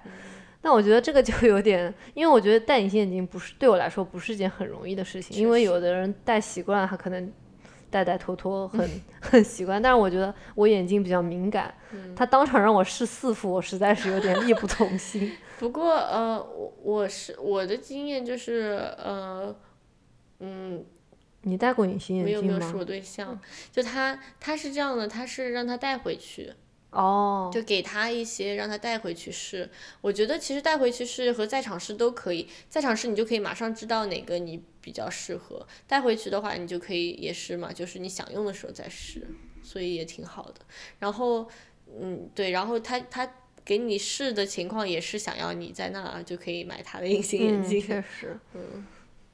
[0.62, 7.32] 但我觉得这个就有点，因为我觉得戴隐形眼镜不是对我来说不是一件很容易的事情，因为有的人戴习惯了，他可能
[7.90, 8.88] 戴戴脱脱很
[9.20, 9.82] 很习惯。
[9.82, 11.74] 但是我觉得我眼睛比较敏感，
[12.16, 15.32] 他当场让我试四副，我实在是有点力不从心。
[15.58, 19.56] 不过呃，我我是我的经验就是呃，
[20.42, 20.86] 嗯。
[21.42, 22.42] 你戴过隐形眼镜吗？
[22.42, 23.40] 没有没有，是我对象。
[23.72, 26.54] 就他他是这样的，他是让他带回去。
[26.92, 27.50] 哦。
[27.54, 29.70] 就给他一些让他带回去试。
[30.02, 32.48] 我觉得其实带回去试和在场试都可以。
[32.68, 35.66] 在场试你就可以马上知道哪个你比较适合。
[35.88, 39.28] 带回去的话你就可以也是嘛，就是你想用的时候再试，
[39.64, 40.62] 所以也挺好的。
[41.00, 41.48] 然后
[42.00, 43.32] 嗯对，然后他他
[43.64, 47.82] 给你试的情况也是想要你在那就可以买他的隐形眼镜。
[47.82, 48.38] 确实。
[48.54, 48.86] 嗯。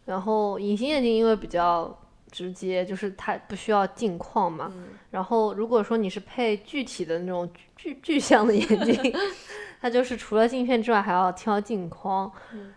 [0.06, 1.98] 然后隐形眼镜因为比较
[2.32, 4.72] 直接，就是它不需要镜框嘛。
[5.10, 9.14] 然后如果说你是配具体的那种具具象的眼镜，
[9.82, 12.32] 它就是除了镜片之外还要挑镜框。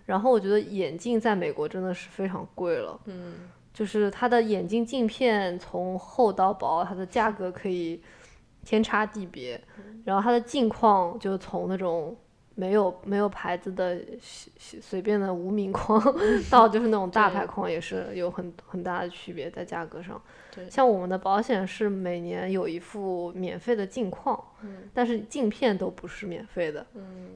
[0.06, 2.98] 然后我觉得眼镜在美国真的是非常贵了。
[3.04, 3.48] 嗯。
[3.74, 8.02] 就是它的眼镜镜片从厚到薄，它的价格可以
[8.64, 9.60] 天差地别。
[10.04, 12.16] 然后它的镜框就从那种。
[12.58, 16.02] 没有没有牌子的随随便的无名框，
[16.50, 20.20] 到就是那种大牌框也是有很很大的区别在价格上。
[20.52, 24.36] 对，像我们的保险是每年有一副免费的镜框，
[24.92, 26.84] 但是镜片都不是免费的。
[26.94, 27.28] 嗯，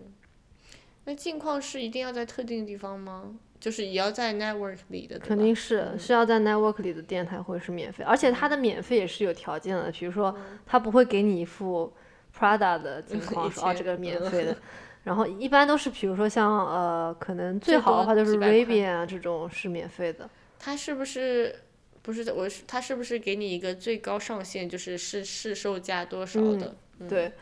[1.04, 3.36] 那镜框是一定要在特定地方吗？
[3.60, 5.20] 就是也要在 network 里的？
[5.20, 11.92] 肯定是是要在 network 里的店才会是免费，而且它的免费也是有条件的，比如说它不会给你一副
[12.36, 14.56] Prada 的镜框说哦这个免费的。
[15.04, 20.30] 然后一般都是，比如说像呃，可能最好的话就是 Ray-Ban 啊这种是免费的。
[20.60, 21.56] 它是不是
[22.02, 22.62] 不是我是？
[22.68, 26.76] 它是不是给你一个最高上限，就是是市售价多少的？
[27.08, 27.32] 对。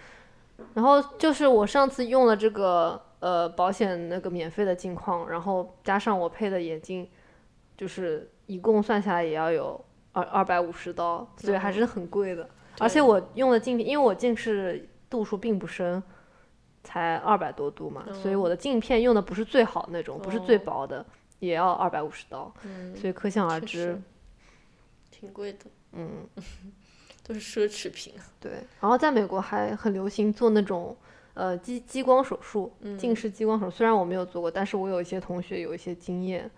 [0.73, 7.07] 然后就是我上次用了这个呃保险那个免费的镜框，然后加上我配的眼镜，
[7.77, 12.49] 就是一共算下来也要有二二百五十刀，所以还是很贵的。
[12.79, 16.03] 而且我用的镜片，因为我近视度数并不深。
[16.83, 21.05] 才二百多度嘛，所以我的镜片用的不是最好那种，不是最薄的，
[21.39, 22.53] 也要二百五十刀，
[22.97, 24.01] 所以可想而知，
[25.11, 26.27] 挺贵的，嗯，
[27.23, 28.15] 都是奢侈品。
[28.41, 30.97] 对，然后在美国还很流行做那种
[31.35, 36.51] 呃激激光手术，近视激光手术，虽然我没有做过，但是我有一些同学有一些经验，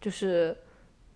[0.00, 0.56] 就是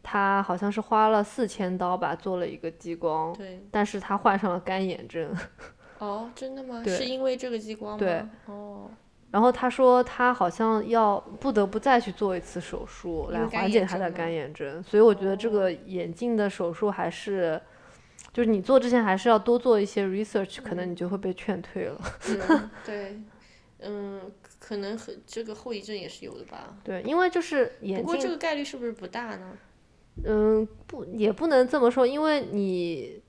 [0.02, 5.32] 他好像是花了四千刀吧做了一个激光，对，但是他患上了干眼症。
[5.98, 6.82] 哦，真的吗？
[6.84, 7.98] 是因为这个激光吗？
[7.98, 8.90] 对，哦。
[9.30, 17.60] 然后他说他好像要不得不再去做一次手术来缓解他的干眼症，所以我觉得这个眼镜的手术还是，
[18.32, 22.00] 就是你做之前还是要多做一些 research，可能你就会被劝退了。
[22.86, 23.20] 对，
[23.80, 26.74] 嗯，可能很这个后遗症也是有的吧。
[26.82, 28.06] 对，因为就是眼镜。
[28.06, 29.58] 不过这个概率是不是不大呢？
[30.24, 33.20] 嗯，不，也不能这么说，因为你。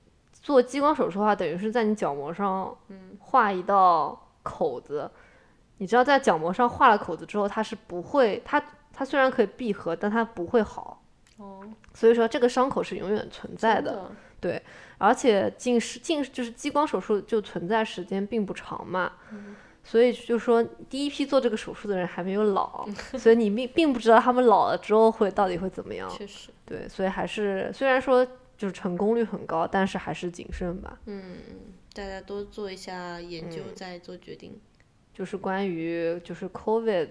[0.42, 2.76] 做激光手术的话，等于是在你角膜上
[3.18, 5.10] 画一道口子，
[5.78, 11.02] 你知道在角膜上画了口子之后，它是不会，它它虽然可以闭合，但它不会好。
[11.36, 11.62] 哦，
[11.94, 13.92] 所以说这个伤口是永远存在的。
[13.92, 14.62] 的对，
[14.96, 19.12] 而且近视近就是激光手术就存在时间并不长嘛，
[19.84, 22.86] 所以就说第一批做这个手术的人还没有老，
[23.18, 26.08] 所以你并并不知道他们老了之后会到底会怎么样。
[26.08, 28.26] 确实，对，所以还是虽然说
[28.60, 31.00] 就是成功率很高，但是还是谨慎吧。
[31.06, 31.38] 嗯，
[31.94, 34.60] 大家多做一下研究嗯再做决定。
[35.14, 37.08] 就是关于就是 COVID，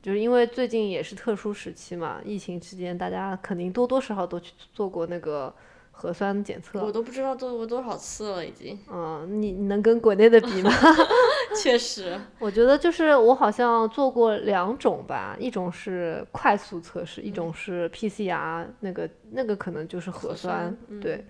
[0.00, 5.52] 就是因为最近也是特殊时期嘛，疫情期间大家肯定多多少少都去做过那个
[6.00, 6.80] 核酸检测。
[6.80, 8.78] 我都不知道做过多少次了，已经。
[8.88, 10.70] 嗯，你你能跟国内的比吗？
[11.60, 20.76] 确实， 我觉得就是我好像做过两种吧，一种是快速测试，一种是 PCR，那个那个可能就是核核酸。
[20.86, 21.26] 酸对，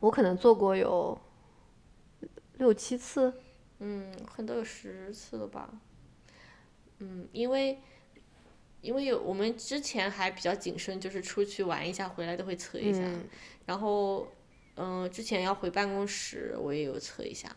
[0.00, 1.16] 我可能做过有
[2.58, 3.32] 六七次。
[3.78, 5.70] 嗯，可能都有十次了吧。
[6.98, 7.78] 嗯，因为
[8.82, 13.00] 因为有我们之前还比较谨慎，就是出去玩一下回来都会测一下。
[13.02, 13.24] 嗯
[13.64, 14.26] 然后，
[14.74, 17.48] 嗯、之前要回办公室，我也有测一下。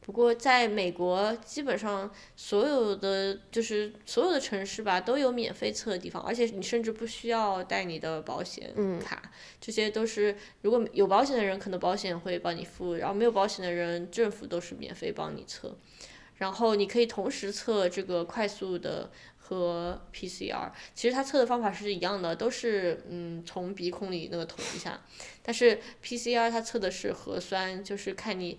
[0.00, 9.22] 不过在美国，基本上所有的就是所有的城市吧，都有免费测的地方，而且你甚至不需要带你的保险卡，
[9.60, 15.76] 这些都是如果有保险的人，可能保险会帮你付，然后没有保险的人，政府都是免费帮你测。
[16.36, 19.10] 然后你可以同时测这个快速的
[19.48, 25.00] 和 PCR，其实它测的方法是一样的，都是嗯从鼻孔里那个捅一下，
[25.40, 28.58] 但是 PCR 它测的是核酸，就是看你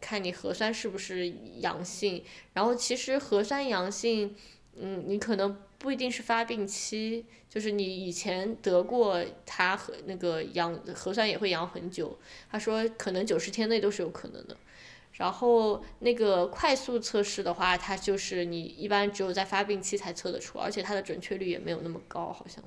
[0.00, 2.22] 看你核酸是不是阳性，
[2.52, 4.36] 然后其实核酸阳性，
[4.76, 12.16] 嗯，你可能不一定是发病期，就是你以前得过它和那个阳核酸也会阳很久，
[12.48, 14.56] 他说可能九十天内都是有可能的。
[15.14, 22.62] 然后那个快速测试的话，它就是你一般只有在发病期才测得出，而且它的准确率也没有那么高，好像。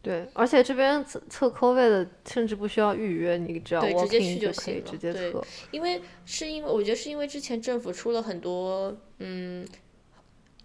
[0.00, 5.42] 对，而且这边测测 COVID 的甚至不需要预约，你只要对直接去就可了直接对测。
[5.70, 9.66] 因为是因为我觉得是因为之前政府出了很多嗯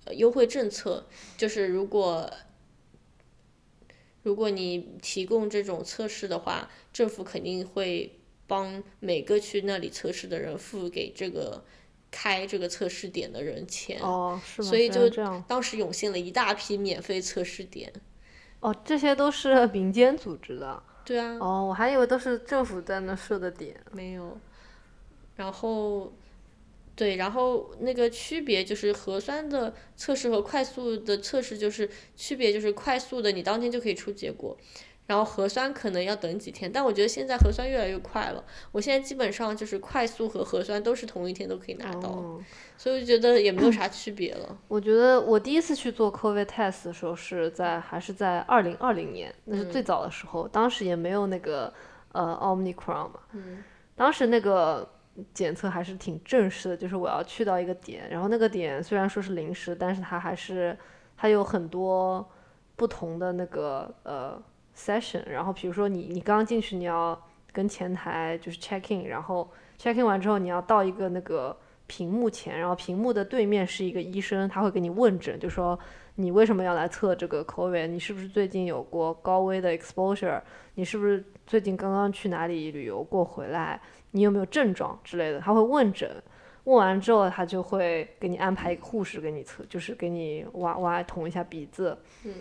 [0.04, 1.06] 呃优惠政策，
[1.38, 2.30] 就是如果
[4.24, 8.19] 如果你提供这种测试的话，政府肯定会
[8.50, 11.64] 帮每个去那里测试的人付给这个
[12.12, 14.02] 开这个测试点的人钱。
[14.02, 14.68] 哦，是吗？
[14.68, 15.08] 所以就。
[15.48, 17.94] 当时涌现了一大批免费测试点。
[18.60, 20.84] 哦，这些都是民间组织的。
[21.06, 23.80] 对啊，哦，我还以为都是政府在那设的点。
[23.94, 24.38] 没有。
[25.36, 26.12] 然后，
[26.96, 34.58] 对，然后那个区别就是核酸的测试和快速的测试就是区别就是快速的你当天就可以出结果，
[35.10, 36.72] 然后核酸可能要等几天。
[36.72, 42.40] 但我觉得现在核酸越来越快了，我现在基本上就是快速和核酸都是同一天都可以拿到，哦，
[42.78, 44.56] 所以我就觉得也没有啥区别了。
[44.68, 51.74] 我觉得我第一次去做 COVID test 的时候是在还是在二零二零年，那是最早的时候，当时也没有那个
[52.12, 53.64] 呃 Omicron 嘛，嗯
[53.96, 54.88] 当时那个
[55.34, 60.78] 检测还是挺正式的，就是我要去到一个点，然后那个点虽然说是临时，但是它还是
[61.18, 62.26] 它有很多
[62.78, 64.42] 不同的那个呃
[64.80, 67.20] session，然后比如说你你刚进去你要
[67.52, 75.78] 跟前台就是 check in，然后 check in 完之后你要到一个那个屏幕前，然后屏幕的对面是一个医生，他会给你问诊，就说
[76.16, 77.88] 你为什么要来测这个 COVID？
[77.88, 80.42] 你是不是最近有过高危的 exposure？
[80.76, 83.82] 你是不是最近刚刚去哪里旅游过回来？
[84.12, 85.40] 你有没有症状之类的？
[85.40, 86.10] 他会问诊，
[86.64, 92.34] 问完之后他就会给你安排一个护士给你测，就是给你挖挖捅一下鼻子，嗯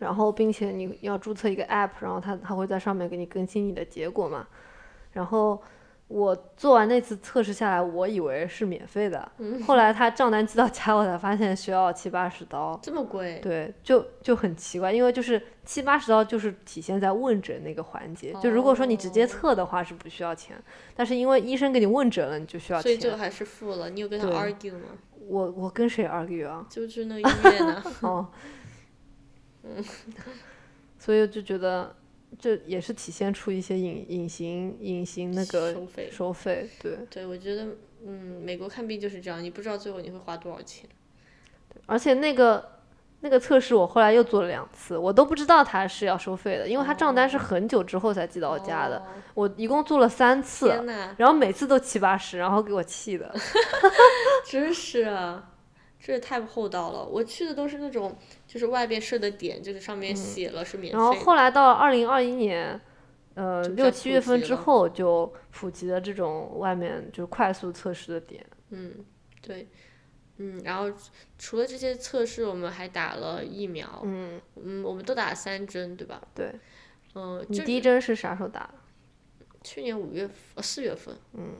[0.00, 4.48] 然后并且你要注册一个 app，然后它它会在上面给你更新你的结果嘛。
[5.12, 5.62] 然后
[6.08, 9.30] 我做完那次测试下来，我以为是免费的，
[9.64, 12.76] 后来他账单寄到家，我才发现需要七八十刀。
[12.82, 13.38] 这么贵？
[13.40, 18.34] 对，就就很奇怪，因为就是七八十刀就是体现在问诊那个环节。
[18.42, 20.56] 就如果说你直接哦测的话是不需要钱，
[20.96, 22.82] 但是因为医生给你问诊了，你就需要钱。
[22.82, 23.90] 所以就还是付了。
[23.90, 24.86] 你有跟他 argue 吗？
[25.28, 26.66] 我我跟谁 argue 啊？
[26.68, 27.82] 就是那个医院呢？
[28.02, 28.26] 哦，
[30.98, 31.94] 所以就觉得
[32.38, 36.98] 这也是体现出一些隐隐形隐形那个收费收费，对。
[37.10, 37.66] 对，我觉得，
[38.04, 40.88] 嗯，美国看病就是这样，你不知道最后你会花多少钱。
[41.86, 42.78] 而且那个
[43.20, 48.98] 那个测试我后来又做了两次，我都不知道他是要收费的，因为他账单是很久之后才寄到我家的。
[48.98, 49.04] 哦
[49.34, 50.68] 我一共做了三次，
[51.16, 53.32] 然后每次都七八十，然后给我气的。
[54.44, 55.52] 真是啊，
[55.98, 57.04] 这也太不厚道了。
[57.04, 58.14] 我去的都是那种，
[58.50, 61.12] 就是外边设的点，就是上面写了是免嗯然后。
[61.12, 62.80] 后来到了二零二一年，
[63.34, 68.44] 呃六七月份之后就普及了这种外面就是快速测试的点。
[68.70, 68.92] 嗯，
[69.40, 69.68] 对，
[70.38, 70.92] 嗯，然后
[71.38, 76.20] 除了这些测试，我们还打了疫苗，嗯，嗯，我们都打了三针，对吧？
[76.34, 76.52] 对。
[77.14, 78.68] 嗯，你第一针是啥时候打？
[79.62, 81.54] 去年五月份，呃，四月份，嗯，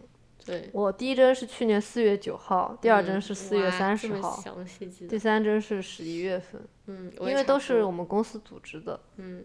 [0.44, 9.00] 对，我第一针是去年四月九号，第二针嗯是四月三十号，详细记，第三针是十一月份，嗯，因为都是我们公司组织的。
[9.16, 9.44] 嗯，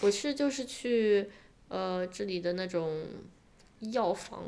[0.00, 1.30] 我是就是去
[1.68, 3.04] 呃这里的那种
[3.92, 4.42] 药房，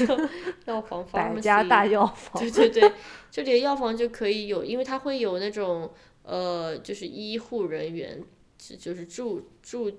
[0.66, 2.92] 药房百家大药房，对对对，
[3.30, 5.92] 这里的药房就可以有，因为它会有那种
[6.22, 8.22] 呃，就是医护人员，
[8.58, 9.90] 就就是住住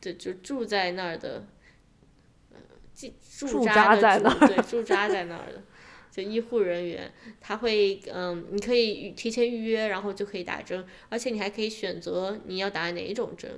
[0.00, 1.46] 的就住在那儿的，呃，
[3.38, 5.62] 驻扎在那儿，对，驻扎在那儿的。
[6.10, 13.50] 就医护人员，他会，嗯，你可以提前预约，然后就可以打针，而且你还可以选择你要打哪一种针，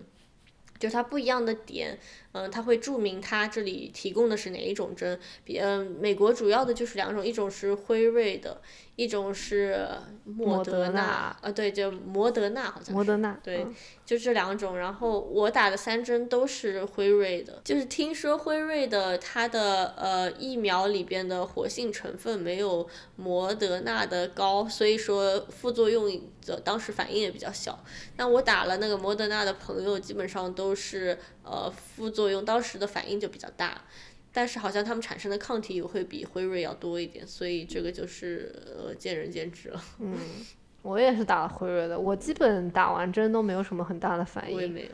[0.79, 1.99] 就是它不一样的点，
[2.35, 5.19] 嗯，它会注明它这里提供的是哪一种针。
[5.45, 8.61] 比嗯，美国主要的就是两种，一种是辉瑞的，
[8.97, 9.87] 一种是
[10.25, 12.93] 莫莫德德纳呃，啊，对，就摩德纳好像是。
[12.93, 13.39] 摩德纳。
[13.43, 13.75] 对嗯
[14.05, 27.83] 就这两种，然后我打的三针都是辉瑞的，就是听说辉瑞的它的呃疫苗里边的活性成分没有摩德纳的高，所以说副作用的当时反应也比较小。
[28.19, 33.83] 那我打了那个摩德纳的朋友，基本上都是呃副作用当时的反应就比较大。
[34.37, 39.81] 但是好像他们产生的抗体也会比辉瑞要多一点，所以这个就是呃见仁见智了。
[40.01, 40.19] 嗯，
[40.83, 44.57] 我也是打了辉瑞的，我基本打完针都没有什么很大的反应。
[44.57, 44.89] 我也没有，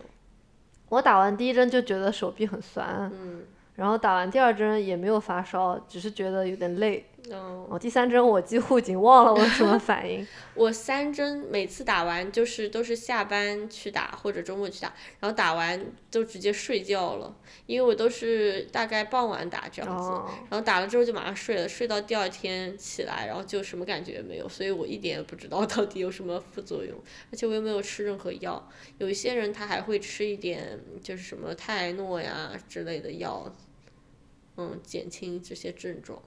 [0.91, 3.43] 我打完第一针就觉得手臂很酸，嗯，
[3.77, 7.07] 然后打完第二针也没有发烧，只是觉得有点累。
[7.31, 7.67] 嗯。
[7.71, 10.27] 哦，第三针我几乎已经忘了我什么反应。
[10.55, 17.35] 我三针每次打完就是都是下班去打或者周末去打，然后打完就直接睡觉了，
[17.67, 26.99] 因为我都是大概傍晚打这样子，哦，然后打了之后就马上睡了，睡到第二天起来，然后就什么感觉也没有，所以我一点也不知道到底有什么副作用，
[27.33, 28.69] 而且我又没有吃任何药，
[28.99, 33.51] 有一些人他还会吃一点就是什么泰诺呀之类的药，
[34.57, 36.21] 嗯，减轻这些症状。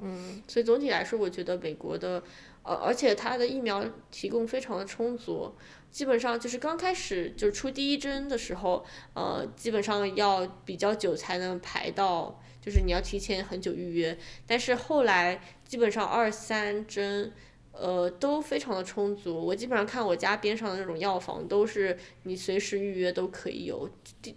[0.00, 2.22] 嗯，所以总体来说，我觉得美国的，
[2.62, 5.54] 呃，而且它的疫苗提供非常的充足，
[5.90, 8.84] 基本上就是刚开始就出第一针的时候，
[9.14, 17.32] 呃，基本上要比较久才能排到，就是你要提前很久预约，但是后来基本上二三针。
[17.72, 19.46] 呃，都非常的充足。
[19.46, 23.88] 我基本上看我家边上的那种药房，都是你随时预约都可以有，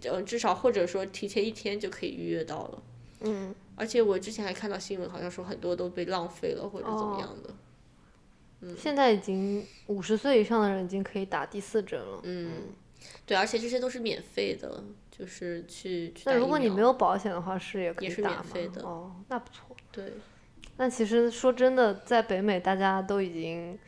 [0.04, 2.82] 呃，至少或者说提前一天就可以预约到了。
[3.24, 7.50] 嗯，而且我之前还看到新闻，好像说很多都被浪费了或者怎么样的。
[8.78, 12.20] 现在已经五十岁以上的人已经可以打第四针了。
[12.22, 12.50] 嗯，
[13.26, 19.76] 对，而且这些都是免费的，就是去去打那如果你没有保险的话，是也可以也是打吗免费的哦，那不错。
[19.92, 20.14] 对，
[20.78, 23.78] 那其实说真的，在北美大家都已经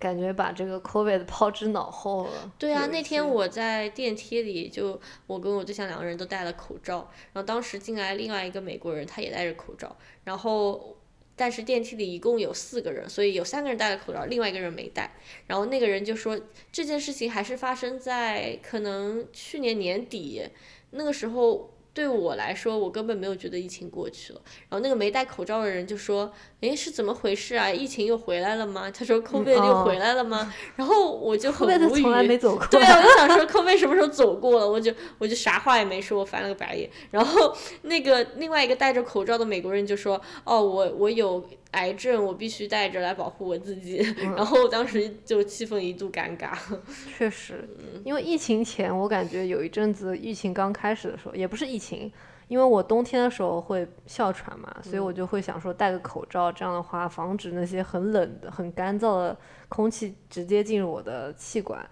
[0.00, 2.52] 感觉把这个 COVID 抛之脑后了。
[2.58, 9.94] 对啊，那天我在电梯里，就我跟我对象两个人都戴了口罩，然后当时进来另外一个美国人，他也戴着口罩，
[10.24, 10.96] 然后
[11.36, 15.14] 但是电梯里一共有四个人，所以有三个人戴了口罩，另外一个人没戴，
[15.46, 16.40] 然后那个人就说
[16.72, 20.42] 这件事情还是发生在可能去年年底，
[20.90, 21.74] 那个时候。
[22.00, 24.40] 对我来说，我根本没有觉得疫情过去了。
[24.70, 27.70] 然后那个没戴口罩的人就说：“诶，是怎么回事啊？
[27.70, 32.00] 疫情又回来了吗？”他说：“COVID 又哦回来了吗？” 然后我就很无语。
[32.00, 32.66] 从来没走 过。
[32.68, 36.88] 对啊，我就想说 扣费什么时候走过了，我就我就啥话也没说，我翻了个白眼。
[37.10, 43.98] 然后那个另外一个戴着口罩的美国人就说：“哦，我我有癌症，我必须带着来保护我自己。
[44.36, 46.56] 然后当时就气氛一度尴尬。
[47.16, 52.10] 确实，嗯因为疫情前我感觉有一阵子疫情刚开始的时候，也不是疫情，
[52.48, 61.88] 因为我冬天的时候会哮喘嘛，所以嗯我就会想说戴个口罩，这样的话防止那些很冷的、很干燥的空气直接进入我的气管。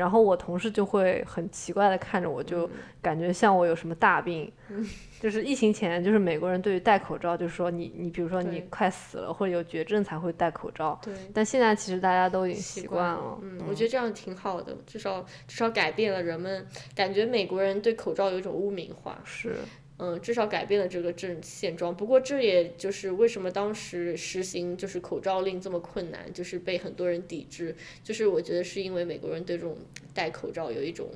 [0.00, 2.70] 然后我同事就会很奇怪的看着我，就嗯
[3.02, 4.50] 感觉像我有什么大病。
[5.20, 13.38] 就是疫情前，就是美国人对于戴口罩，就是说你你比如说你快死了或者有绝症才会戴口罩，对，但现在其实大家都已经习习惯了。
[13.42, 19.20] 嗯，我觉得这样挺好的，至少至少改变了人们感觉美国人对口罩有一种污名化。
[19.22, 19.56] 是。
[20.00, 21.94] 嗯，至少改变了这个症现状。
[21.94, 27.76] 不过这也就是为什么当时实行就是口罩令这么困难，就是被很多人抵制。
[28.02, 29.76] 就是我觉得是因为美国人对这种
[30.14, 31.08] 戴口罩有一种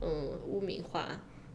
[0.00, 1.08] 嗯污名化，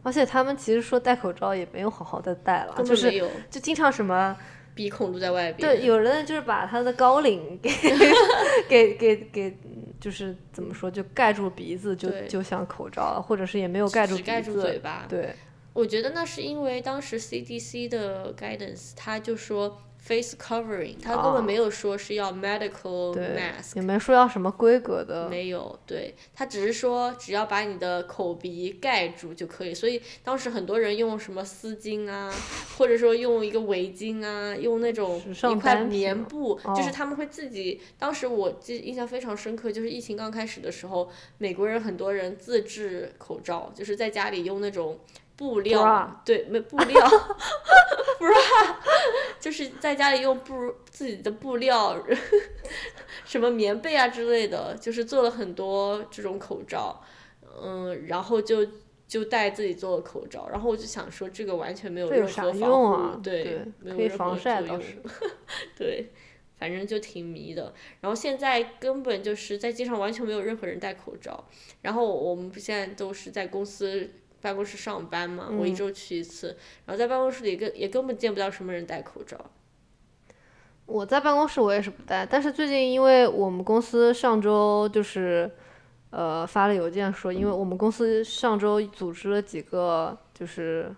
[0.04, 3.10] 而且他们其实说戴口罩也没有好好的戴了，就是
[3.50, 4.36] 就经常什么
[4.74, 5.76] 鼻孔露在外边。
[5.76, 7.70] 对，有人就是把他的高领 给
[8.68, 9.58] 给给给，
[9.98, 15.04] 就是怎么说，就盖住鼻子，就对就像口罩了，或者是也没有盖住鼻只盖住子，嘴巴。
[15.08, 15.34] 对，
[15.78, 19.78] 我觉得那是因为当时 CDC 的 guidance，他就说。
[20.00, 25.28] face covering，他根本没有说是要 medical mask，也没说要什么规格的。
[25.28, 29.74] 没有，对他只是说只要把你的口鼻盖住就可以。
[29.74, 32.32] 所以当时很多人用什么丝巾啊，
[32.78, 35.20] 或者说用一个围巾啊，用那种
[35.52, 37.78] 一块棉布，就是他们会自己。
[37.98, 44.98] 当时我记印象非常深刻，就是疫情刚开始的时候，美国人很多人自制口罩，就是在家里用那种。
[45.38, 46.20] 布料。
[46.24, 47.00] 对，没布料，
[48.18, 48.32] 不是，
[49.38, 51.96] 就是在家里用布自己的布料，
[53.24, 57.00] 什么棉被啊之类的，就是做了很多这种口罩，
[57.62, 58.66] 嗯，然后就
[59.06, 64.82] 就带自己做的口罩，然后我就想说，这个完全没有任何防护，对，没有任何作用，
[65.78, 66.10] 对，
[66.58, 67.72] 反正就挺迷的。
[68.00, 71.44] 然后现在根本就是在街上完全没有任何人戴口罩，
[71.82, 74.10] 然后我们现在都是在公司。
[74.40, 79.38] 办公室上班嘛，我一周去一次，然后在办公室里根也根本见不到什么人戴口罩。
[80.86, 85.50] 我在办公室我也是不戴，但是最近因为我们公司上周就是，
[86.10, 90.90] 呃，发了邮件说，因为我们公司上周组织了几个就是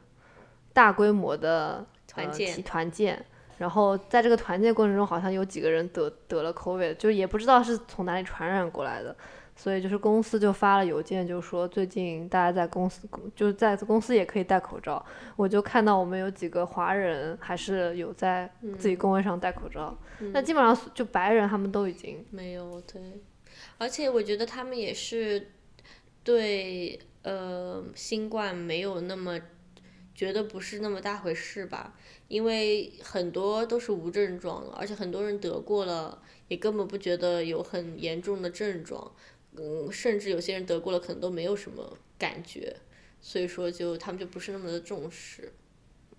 [0.73, 3.25] 大规模的团建，团建，
[3.59, 9.17] 然后在这个团建过程中，好像有几个人得得了 COVID，就也不知道是从哪里传染过来的。
[9.61, 13.07] 所以就是公司就发了邮件，就说最近大家在公司，
[13.37, 15.05] 就在公司也可以戴口罩。
[15.37, 19.95] 我就看到我们有几个华人还是有在自己工位上戴口罩，
[20.33, 23.21] 那基本上就白人他们都已经没有对，
[23.77, 25.51] 而且我觉得他们也是
[26.25, 29.39] 对呃新冠没有那么
[30.15, 31.95] 觉得不是那么大回事吧，
[32.29, 39.13] 因为很多都是无症状的，而且很多人得过了也根本不觉得有很严重的症状。
[39.57, 42.77] 嗯，甚至有些人得过了，可能都没有什么感觉，
[43.21, 45.53] 所以说就他们就不是那么的重视。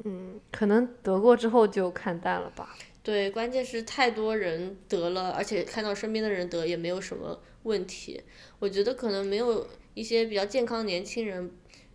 [0.04, 2.76] 嗯，可能得过之后就看淡了吧。
[3.04, 8.22] 对，关键是太多人得了，而且看到身边的人得也没有什么问题。
[8.60, 11.52] 我觉得可能没有一些比较健康年轻人，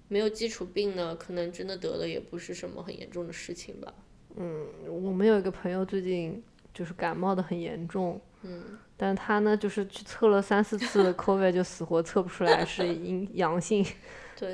[0.09, 3.93] 没有基础病呢，可能真的得了也不是什么很严重的事情吧。
[4.37, 8.20] 嗯，我们有一个朋友最近就是感冒的很严重。
[8.43, 8.78] 嗯。
[8.97, 13.85] 但他呢，就是去测了三四次 COVID，就死活测不出来是阴 阳性，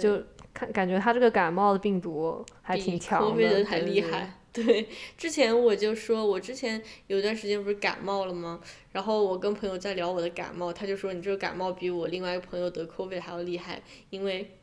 [0.00, 0.20] 就
[0.52, 4.34] 看感觉他这个感冒的病毒还挺强的，还厉害。
[4.52, 4.86] 对，
[5.16, 8.60] 之前我就说，我之前有一段时间不是感冒了吗？
[8.90, 13.80] 然后我跟朋友在聊我的感冒，他就说你这个感冒比我另外一个朋友得 COVID 还要厉害，
[14.10, 14.58] 因为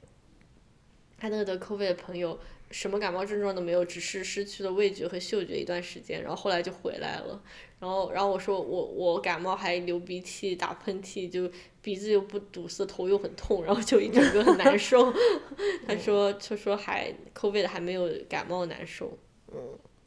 [1.18, 2.38] 他那个得 COVID 的朋友。
[2.72, 7.42] 什么感冒症状都没有，只是失去了味觉和嗅觉一段时间，然后后来就回来了。
[7.80, 11.50] 然后，然后我说我我感冒还流鼻涕、打喷嚏，就
[11.82, 15.14] 鼻子又不堵塞，头又很痛，然后就一整个很难受。
[15.88, 19.18] 他说他说还 COVID 还没有感冒难受。
[19.52, 19.58] 嗯，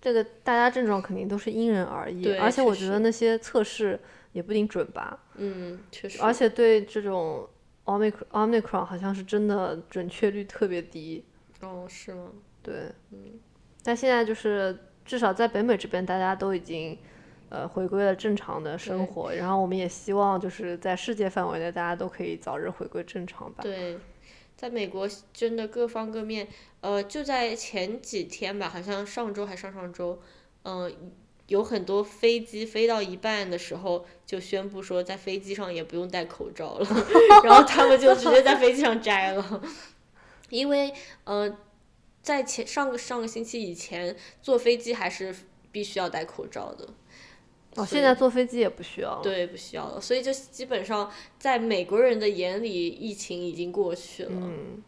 [0.00, 3.98] 这个大家症状肯定都是因人而异，而且我觉得那些测试
[4.32, 5.24] 也不一定准吧。
[5.36, 6.20] 嗯，确实。
[6.20, 7.48] 而且对这种
[7.86, 11.24] omicron omicron 好像是真的准确率特别低。
[11.62, 12.30] 哦，是吗？
[12.62, 12.74] 对，
[13.10, 13.40] 嗯，
[13.82, 16.96] 但现在就是至少在北美这边，大家都已经
[17.48, 23.62] 呃回归了正常的生活，然后我们也希望就是在世界范围内，大家都可以早日回归正常吧。
[23.62, 23.98] 对，
[24.56, 26.46] 在美国真的各方各面，
[26.80, 30.20] 呃，就在前几天吧，好像上周还上上周，
[30.62, 31.12] 嗯，
[31.48, 36.86] 有很多飞机飞到一半的时候就宣布说，在飞机上也不用戴口罩了，
[37.42, 39.62] 然后他们就直接在飞机上摘了，
[40.48, 40.94] 因为
[41.24, 41.58] 呃。
[42.22, 45.34] 在前上个上个星期以前，坐飞机还是
[45.72, 46.88] 必须要戴口罩的。
[47.74, 49.22] 哦，现在坐飞机也不需要了。
[49.22, 50.00] 对，不需要了。
[50.00, 54.30] 所以就基本上在美国人的眼里，疫情已经过去了。
[54.34, 54.82] 嗯。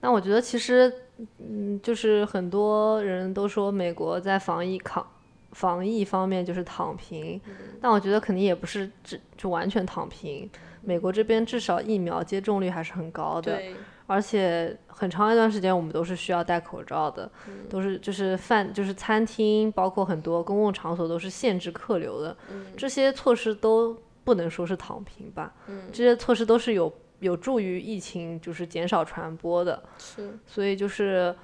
[0.00, 0.92] 那我觉得其实，
[1.38, 5.10] 嗯，就是很多人都说美国在防疫抗
[5.52, 7.40] 防疫方面就是躺平，
[7.80, 10.48] 但我觉得肯定也不是只就完全躺平。
[10.82, 13.56] 美国这边至少疫苗接种率还是很高的。
[13.56, 13.74] 对。
[14.06, 17.30] 而且很长一段时间，我们都是需要戴口罩的，
[17.70, 22.36] 都是就是饭就是餐厅，包括很多公共场所都是限制客流的。
[22.76, 25.54] 这些措施都不能说是躺平吧？
[25.90, 29.82] 这些措施都是有有助于疫情就是减少传播的。
[29.98, 30.38] 是。
[30.46, 31.34] 所以就是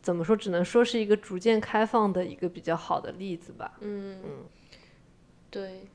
[0.00, 3.72] 怎么说，只能说是一个逐渐开放的一个比较好的例子吧。
[3.80, 4.30] 嗯嗯。
[5.50, 5.88] 对，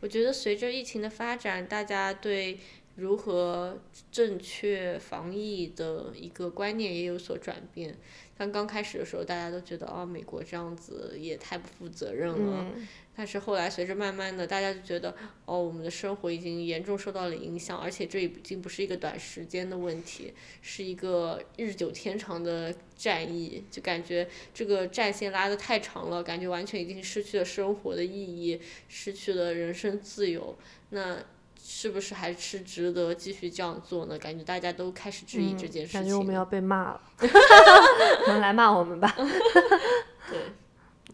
[0.00, 2.58] 我觉得随着疫情的发展，大家对。
[3.00, 3.78] 如何
[4.12, 7.96] 正确防疫的一个观念也有所转变。
[8.36, 12.66] 像刚开始的时候，大家都觉得哦，美国这样子也太不负责任了。
[13.14, 20.32] 但是后来随着慢慢的，大家就觉得哦，我们的生活已经严重受到了影响，而且这已经不是一个短时间的问题，
[20.62, 23.62] 是一个日久天长的战役。
[23.70, 30.56] 就感觉这个战线拉得太长了，感觉完全已经失去了生活的意义，失去了人身自由。
[30.90, 31.22] 那
[31.72, 34.18] 是不是还是值得继续这样做呢？
[34.18, 36.00] 感觉大家都开始质疑这件事情。
[36.00, 37.00] 感觉我们要被骂了，
[38.26, 39.14] 能来骂我们吧？
[40.28, 40.38] 对，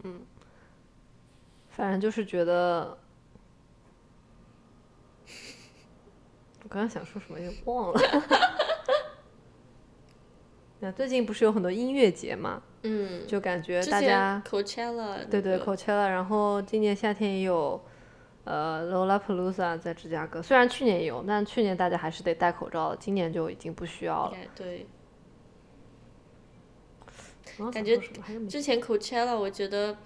[0.03, 0.21] 嗯。
[1.69, 2.97] 反正就是觉得，
[6.63, 8.01] 我刚刚想说什么也忘了。
[10.79, 12.63] 那最近不是有很多音乐节嘛？
[12.81, 13.27] 嗯。
[13.27, 14.41] 就感觉大家。
[14.43, 15.23] Coachella。
[15.29, 17.79] 对对，Coachella，然后今年夏天也有，
[18.47, 20.41] 呃，Lollapalooza 在芝加哥。
[20.41, 24.37] 虽然去年也有，但去年大家还是得戴口罩，今年就已经不需要了。
[24.55, 24.87] 对。
[27.71, 27.97] 感觉
[28.47, 29.97] 之前 Coachella，我觉得。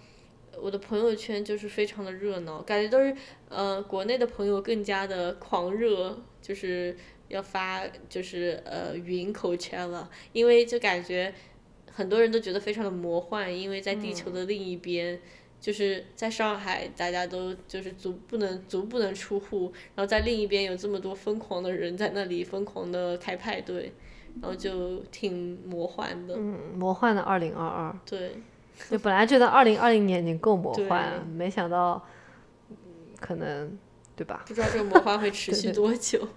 [0.62, 3.16] 我的朋友圈就是非常的热闹，感觉都是
[3.48, 6.96] 呃国内的朋友更加的狂热，就是
[7.30, 11.34] 要发就是呃云 Coachella，因为就感觉
[11.90, 15.22] 很多人都觉得非常的魔幻，因为在地球的另一边，
[15.62, 23.94] 就是在上海大家都就是足不能足不能出户，然后在另一边有这么多疯狂的人在那里疯狂的开派对，
[24.42, 26.36] 然后就挺魔幻的。
[26.36, 27.98] 嗯，魔幻的二零二二。
[28.06, 28.34] 对。
[28.90, 32.04] 就本来觉得二零二零年已经够魔幻了，没想到，
[33.20, 33.78] 可能，
[34.16, 34.44] 对吧？
[34.48, 36.28] 不知道这个魔幻会持续多久。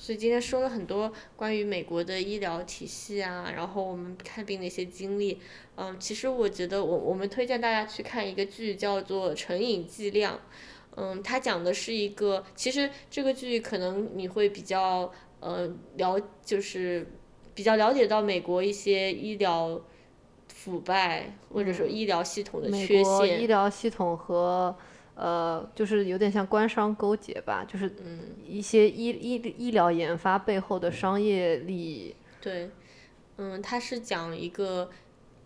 [0.00, 5.40] 所以今天说了很多关于美国的医疗体系啊，然后我们看病的一些经历。
[5.74, 10.34] 嗯，其实我觉得我我们推荐大家去看一个剧，叫做《成瘾剂量》。
[10.96, 17.06] 嗯，它讲的是一个，其实这个剧可能你会比较呃了，就是
[17.54, 19.80] 比较了解到美国一些医疗。
[20.48, 24.74] 腐败或者说医疗系统的缺陷，医疗系统和
[25.20, 32.14] 呃，就是有点像官商勾结吧，就是嗯一些医医医疗研发背后的商业利益。
[32.40, 32.70] 对，
[33.36, 34.88] 嗯，它是讲一个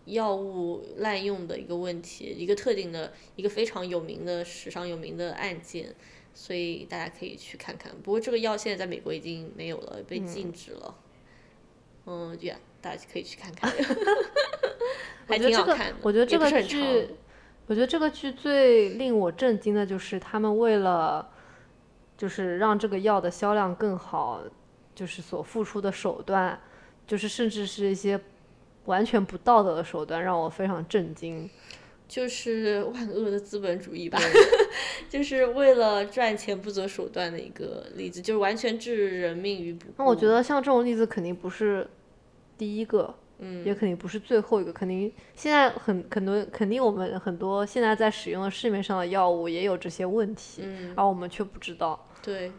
[0.05, 5.95] 药物滥用的一个问题，一个特定的一个非常有名的史上有名的案件，
[6.35, 7.91] 所以大家可以去看看。
[8.03, 10.95] 不过这个药现在在美国已经没有了，被禁止了。
[12.05, 13.73] 嗯，对呀，大家可以去看看。
[15.27, 17.07] 我觉得这个，我觉得这个剧，
[17.65, 21.29] 我觉得这个剧最令我震惊的就是他们为了，
[22.17, 24.41] 就是让这个药的销量更好，
[24.93, 26.59] 就是所付出的手段，
[27.07, 28.19] 就是甚至是一些
[28.85, 31.49] 完全不道德的手段，让我非常震惊。
[32.05, 34.19] 就是万恶的资本主义吧，
[35.09, 39.93] 就是为了赚钱不择手段的一个例子，就是完全置人命于不顾。
[39.97, 41.89] 那我觉得像这种例子肯定不是
[42.57, 43.15] 第一个。
[43.65, 50.63] 也肯定不是最后一个，肯定现在很很多，肯定我们很多现在在使用的市面上的药物也有这些问题，
[50.95, 52.07] 而我们却不知道。
[52.21, 52.51] 对，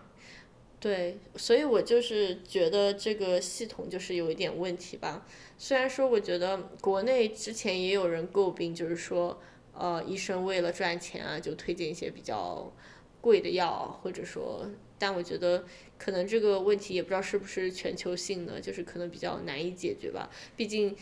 [0.80, 5.26] 对，所以我就是觉得这个系统就是有一点问题吧。
[5.57, 9.41] 虽然说我觉得国内之前也有人诟病，就是说，
[9.72, 12.72] 呃，医生为了赚钱啊，就推荐一些比较
[13.20, 14.66] 贵的药，或者说。
[14.99, 15.64] 但我觉得
[15.99, 20.30] 可能这个问题也不知道是不是全球性的，就是可能比较难以解决吧。
[20.57, 20.97] 毕竟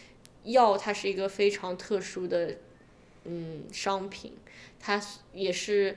[0.44, 2.58] 药它是一个非常特殊的
[3.24, 4.32] 嗯商品，
[4.80, 5.00] 它
[5.32, 5.96] 也是，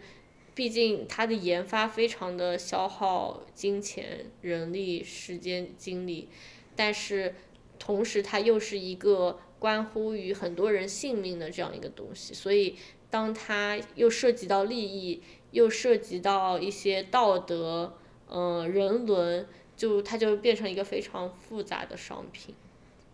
[0.54, 6.28] 毕竟它的研发非常的消耗金钱、人力、时间、精力，
[6.76, 7.34] 但是
[7.80, 12.76] 同时它又是一个关乎于很多人性命的这样一个东西，所以
[13.10, 15.22] 当它又涉及到利益。
[15.56, 17.94] 又涉及到一些道德，
[18.30, 19.48] 嗯，人伦，
[19.78, 22.54] 就它就变成一个非常复杂的商品。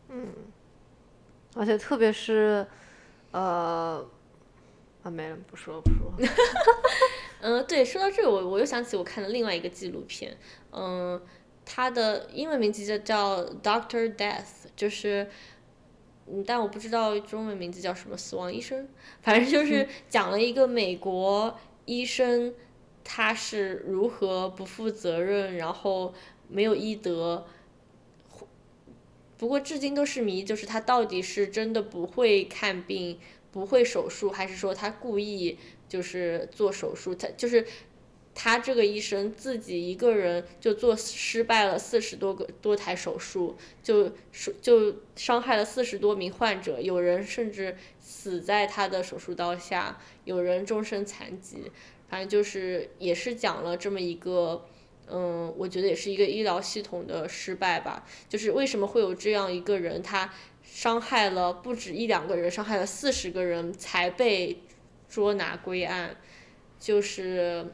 [0.10, 0.28] 嗯，
[1.54, 2.66] 而且特别是，
[3.30, 4.04] 呃，
[5.04, 6.34] 啊，没了，不说了，不说了。
[7.42, 10.36] 嗯， 对，说到这个，我我又想起我看的另外一个纪录片，
[10.72, 11.22] 嗯，
[11.64, 14.40] 它的英文名字就叫《Doctor Death》，
[14.76, 15.30] 就是，
[16.26, 18.84] 嗯，但我不知道中文名字叫什么，《死亡医生》，
[19.22, 21.56] 反正就是讲了一个美国。
[21.86, 22.54] 医生
[23.04, 26.14] 他是如何不负责任，然后
[26.48, 27.46] 没有医德，
[29.38, 33.20] 不过至今都是谜，就是他到底是真的不会看病，
[33.52, 35.58] 不会手术，还是说他故意
[35.90, 37.16] 就是做手术？
[37.16, 37.66] 他就是
[38.44, 44.12] 他这个医生自己一个人就做失败了四十多个多台手术，就
[44.60, 50.00] 就伤害了四十多名患者，有人甚至死在他的手术刀下。
[50.26, 51.72] 有人终身残疾，
[52.10, 54.66] 反正就是也是讲了这么一个，
[55.08, 58.04] 嗯，我觉得也是一个医疗系统的失败吧。
[58.28, 60.34] 就是为什么会有这样一个人，他
[60.64, 64.64] 伤害了不止一两个人，伤害了四十个人才被
[65.08, 66.16] 捉拿归案，
[66.80, 67.68] 就是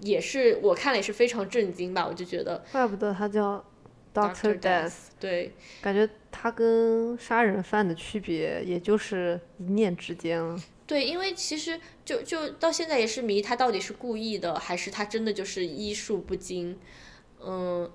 [0.00, 2.06] 也是我看了也是非常震惊吧。
[2.06, 3.64] 我就觉得，怪不得他叫
[4.12, 10.60] Doctor Death，对，感觉他跟杀人犯的区别也就是一念之间了。
[10.86, 16.78] 对，因为其实就就到现在也是迷，他到底是故意的，还是他真的就是医术不精？
[17.40, 17.90] 嗯，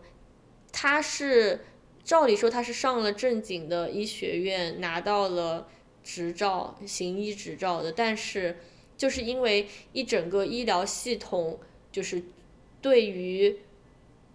[0.72, 1.60] 他是
[2.04, 5.68] 照理说他是上了正经的医学院，拿到了
[6.04, 8.58] 执照，行医执照的，但是
[8.97, 11.60] 就是因为一整个医疗系统
[11.92, 12.22] 就是
[12.82, 13.58] 对于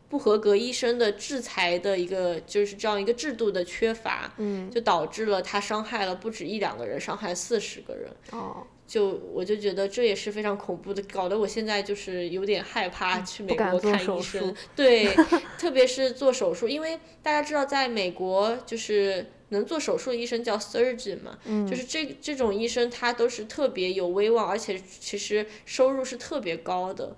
[0.08, 8.08] 不合格医生的制裁的一个就是这样一个制度的缺乏，嗯，就导致了他伤害了不止一两个人，伤害四十个人。
[8.30, 14.54] 哦，就我就觉得这也是非常恐怖的，搞得我现在就是有点害怕去美国看医生。
[14.76, 15.08] 对，
[15.58, 27.16] 特别是做手术，因为大家知道，在美国就是能做手术的医生叫 surgeon 嘛，嗯就是这这种医生他都是特别有威望，而且其实收入是特别高的。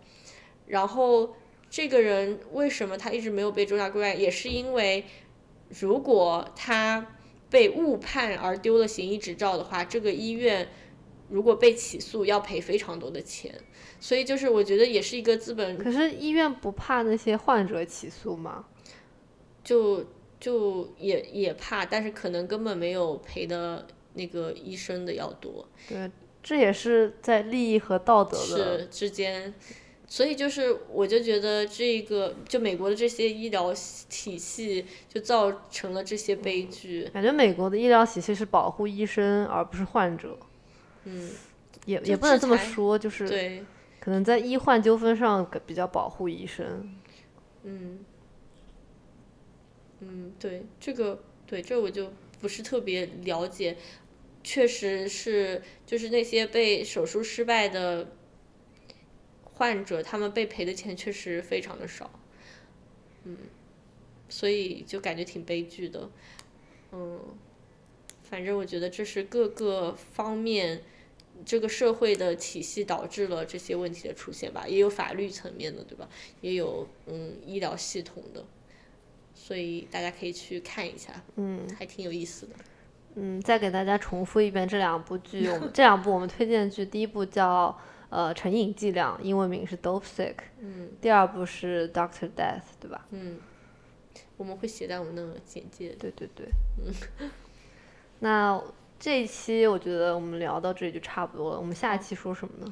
[0.67, 1.35] 然后
[1.71, 5.05] 这个人为什么他一直没有被捉拿归案，也是因为
[5.69, 7.15] 如果他
[7.51, 10.69] 被误判而丢了行医执照的话，这个医院
[11.29, 13.55] 如果被起诉要赔非常多的钱。
[13.99, 18.67] 所以就是我觉得也是一个资本可是医院不怕那些患者起诉吗？
[19.65, 20.05] 就
[20.39, 25.67] 就也也怕，但是可能根本没有赔的那个医生的要多。
[25.89, 26.11] 对，
[26.43, 29.55] 这也是在利益和道德的是之间，
[30.09, 33.75] 所以就是我就觉得这个就美国的这些医疗
[34.09, 37.11] 体系就造成了这些悲剧。
[37.13, 40.39] 感觉美国的医疗体系是保护医生而不是患者，
[41.05, 41.31] 嗯，
[41.87, 43.65] 也也不能这么说，就是对，
[43.99, 46.97] 可能在医患纠纷上比较保护医生。
[47.65, 47.99] 嗯，
[50.01, 53.77] 嗯，对，这个对这我就不是特别了解，
[54.45, 58.13] 确实是就是那些被手术失败的
[59.57, 62.11] 患者，他们被赔的钱确实非常的少，
[63.25, 63.37] 嗯，
[64.29, 66.09] 所以就感觉挺悲剧的，
[66.93, 67.21] 嗯，
[68.23, 70.83] 反正我觉得这是各个方面。
[71.45, 76.09] 这个社会的体系导致了这些问题的出现吧，也有法律层面的，对吧？
[76.41, 78.43] 也有嗯医疗系统的，
[79.35, 82.55] 所以大家可以去看一下，嗯还挺有意思的。
[83.17, 87.79] 嗯，再给大家重复一遍这两部剧，我们 这两部我们推荐的剧，第一部叫
[88.11, 93.07] 呃《成瘾剂量》，英文名是《Dope Sick》，嗯第二部是《Doctor Death》，对吧？
[93.11, 93.39] 嗯，
[94.37, 95.91] 我们会写在我们的简介。
[95.99, 96.47] 对对对。
[96.79, 97.31] 嗯
[98.21, 98.61] 那
[98.99, 102.71] 这一期我觉得我们聊到这里就差不多了，我们下一期说什么呢？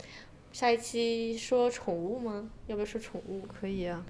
[0.52, 2.48] 下一期说宠物吗？
[2.66, 3.42] 要不要说宠物？
[3.46, 4.04] 可以啊，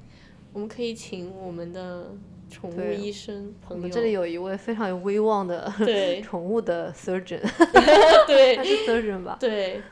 [0.52, 2.14] 我们可以请我们的
[2.50, 3.76] 宠物医生朋友。
[3.76, 7.40] 我们这里有一位非常有威望的对 宠物的 surgeon，
[8.28, 9.36] 对他是 surgeon 吧？
[9.40, 9.82] 对，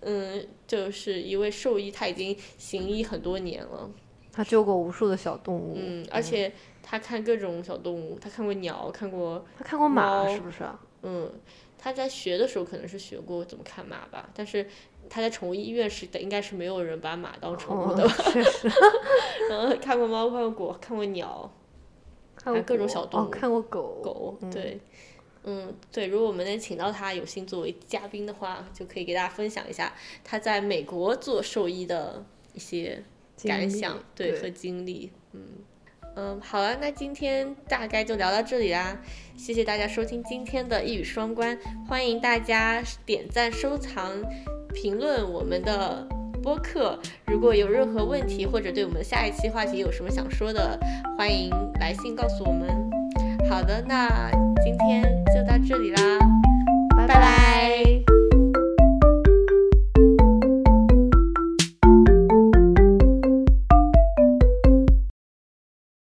[0.00, 3.90] 嗯，就是一位兽医，他已经行医很多年了。
[4.32, 10.78] 他救过无数的小动物，嗯，而且他看各种小动物，他看过鸟，看过他看过马是不是啊？
[11.02, 11.30] 嗯，
[11.76, 14.64] 他在学的时候可能是学过怎么看马吧，但是
[15.08, 18.14] 他在宠物医院是的，应该是没有人把马当宠物哦的吧。
[18.30, 18.70] 确实，
[19.50, 21.52] 然后看过猫，看过狗，看过鸟，
[22.36, 24.80] 看过各种小动物看过狗，狗，嗯对，嗯，
[25.90, 33.02] 对，如果我们能请到他有幸作为嘉宾的话，就可以给大家分享一下他在美国做兽医的一些
[33.44, 35.40] 感想，对和经历，嗯。
[36.16, 39.00] 嗯，好了，那今天大概就聊到这里啦，
[39.36, 41.56] 谢谢大家收听今天的一语双关，
[41.88, 44.20] 欢迎大家点赞、收藏、
[44.74, 46.04] 评论我们的
[46.42, 46.98] 播客。
[47.26, 50.76] 如果有任何问题或者对我们下一期话题有什么想说的，
[51.16, 52.79] 欢迎来信告诉我们。
[53.50, 54.30] 好的，那
[54.62, 55.02] 今天
[55.34, 56.00] 就到这里啦，
[56.96, 57.14] 拜拜。
[57.14, 57.99] 拜